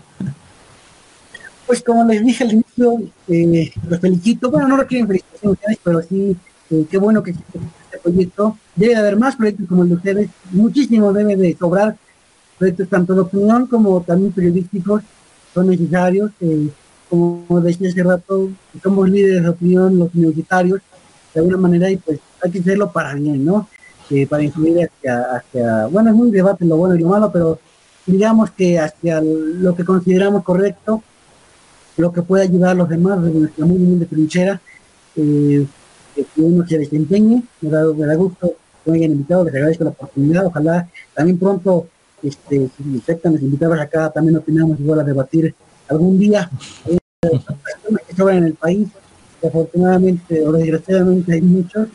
[1.66, 4.50] Pues como les dije al inicio, eh, los felicito.
[4.50, 6.36] Bueno, no requieren felicitaciones, pero sí,
[6.70, 8.58] eh, qué bueno que existe este proyecto.
[8.76, 10.30] Debe de haber más proyectos como el de ustedes.
[10.50, 11.96] Muchísimo debe de sobrar
[12.58, 15.02] proyectos tanto de opinión como también periodísticos.
[15.54, 16.32] Son necesarios.
[16.40, 16.68] Eh,
[17.14, 18.50] como decía hace rato,
[18.82, 20.80] somos líderes de opinión, los universitarios,
[21.32, 23.68] de alguna manera, y pues hay que hacerlo para bien, ¿no?
[24.28, 27.58] para influir hacia, bueno, es muy debate lo bueno y lo malo, pero
[28.06, 31.02] digamos que hacia lo que consideramos correcto
[31.96, 34.60] lo que puede ayudar a los demás desde nuestra muy humilde trinchera,
[35.16, 35.66] eh,
[36.14, 38.54] que uno se desempeñe, me da, me da gusto
[38.84, 41.86] que me hayan invitado, les agradezco la oportunidad, ojalá también pronto,
[42.22, 45.54] este, si aceptan, les acá, también opinamos igual a debatir
[45.88, 46.50] algún día
[46.88, 46.98] eh,
[47.30, 48.88] que sobran en el país,
[49.46, 51.88] afortunadamente o desgraciadamente hay muchos,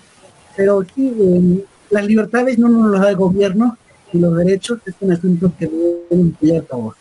[0.55, 3.77] pero sí, eh, las libertades no nos las da el gobierno
[4.13, 6.95] y los derechos es un asunto que deben a todos,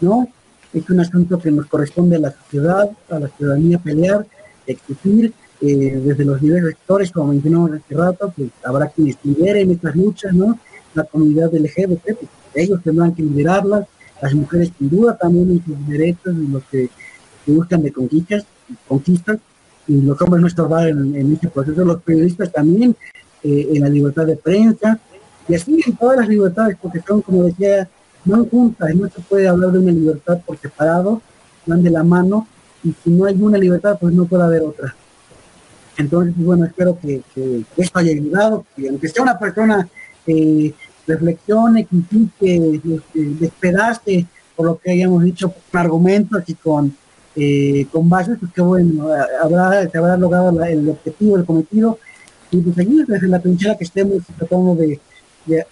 [0.00, 0.28] ¿no?
[0.72, 4.26] es un asunto que nos corresponde a la sociedad, a la ciudadanía pelear,
[4.66, 9.94] exigir eh, desde los niveles rectores, como mencionamos hace rato, pues habrá quienes lideren estas
[9.94, 10.58] luchas, ¿no?
[10.94, 13.86] La comunidad LGBT, pues ellos tendrán que liderarlas,
[14.20, 16.88] las mujeres sin duda también en sus derechos, y los que,
[17.46, 18.44] buscan de conquistas,
[18.86, 19.38] conquistas,
[19.88, 22.94] y los hombres no estorbar en, en este proceso, los periodistas también,
[23.42, 25.00] eh, en la libertad de prensa,
[25.48, 27.88] y así en todas las libertades, porque son, como decía
[28.24, 31.20] van juntas, no se puede hablar de una libertad por separado,
[31.66, 32.46] van de la mano,
[32.84, 34.94] y si no hay una libertad, pues no puede haber otra.
[35.96, 37.22] Entonces, pues, bueno, espero que,
[37.76, 39.88] esto haya ayudado, que aunque sea una persona
[40.24, 40.74] que
[41.06, 46.96] reflexione, critique, este, despedaste por lo que hayamos dicho con argumentos y con,
[47.36, 49.08] eh, con bases, pues que bueno,
[49.42, 51.98] habrá, se habrá logrado el objetivo, el cometido,
[52.50, 55.00] y pues seguir desde la trinchera que estemos tratando de,
[55.46, 55.64] de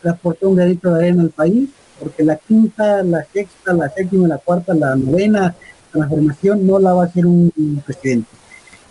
[0.42, 1.68] un granito de arena al país
[2.00, 5.54] porque la quinta, la sexta, la séptima, la cuarta, la novena
[5.92, 8.28] transformación no la va a hacer un, presidente.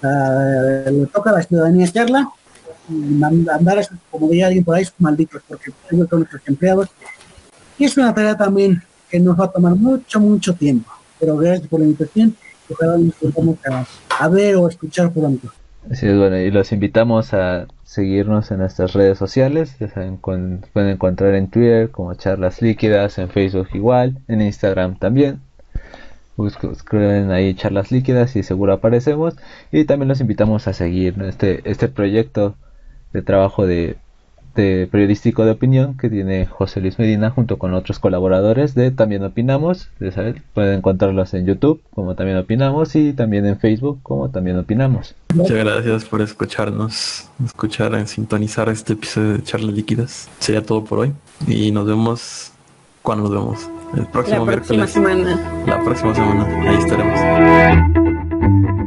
[0.01, 2.29] Uh, le toca a la ciudadanía hacerla
[2.89, 6.89] y andar, como diría alguien por ahí, malditos, porque ellos son nuestros empleados.
[7.77, 10.91] Y es una tarea también que nos va a tomar mucho, mucho tiempo.
[11.19, 12.35] Pero gracias por la invitación
[13.69, 13.85] a,
[14.19, 15.49] a ver o escuchar pronto.
[15.89, 19.75] Así es, bueno, y los invitamos a seguirnos en nuestras redes sociales.
[20.21, 25.39] Pueden encontrar en Twitter como Charlas Líquidas, en Facebook igual, en Instagram también.
[26.35, 29.35] Busquen ahí Charlas Líquidas y seguro aparecemos.
[29.71, 32.55] Y también los invitamos a seguir este, este proyecto
[33.13, 33.97] de trabajo de
[34.91, 39.89] periodístico de opinión que tiene José Luis Medina junto con otros colaboradores de También Opinamos.
[40.53, 45.15] pueden encontrarlos en YouTube como También Opinamos y también en Facebook como También Opinamos.
[45.33, 50.29] Muchas gracias por escucharnos, escuchar, en sintonizar este episodio de Charlas Líquidas.
[50.39, 51.13] Sería todo por hoy
[51.47, 52.51] y nos vemos
[53.01, 53.69] cuando nos vemos.
[53.95, 54.91] El próximo la miércoles.
[54.91, 55.63] Semana.
[55.65, 56.45] La próxima semana.
[56.69, 58.78] Ahí estaremos.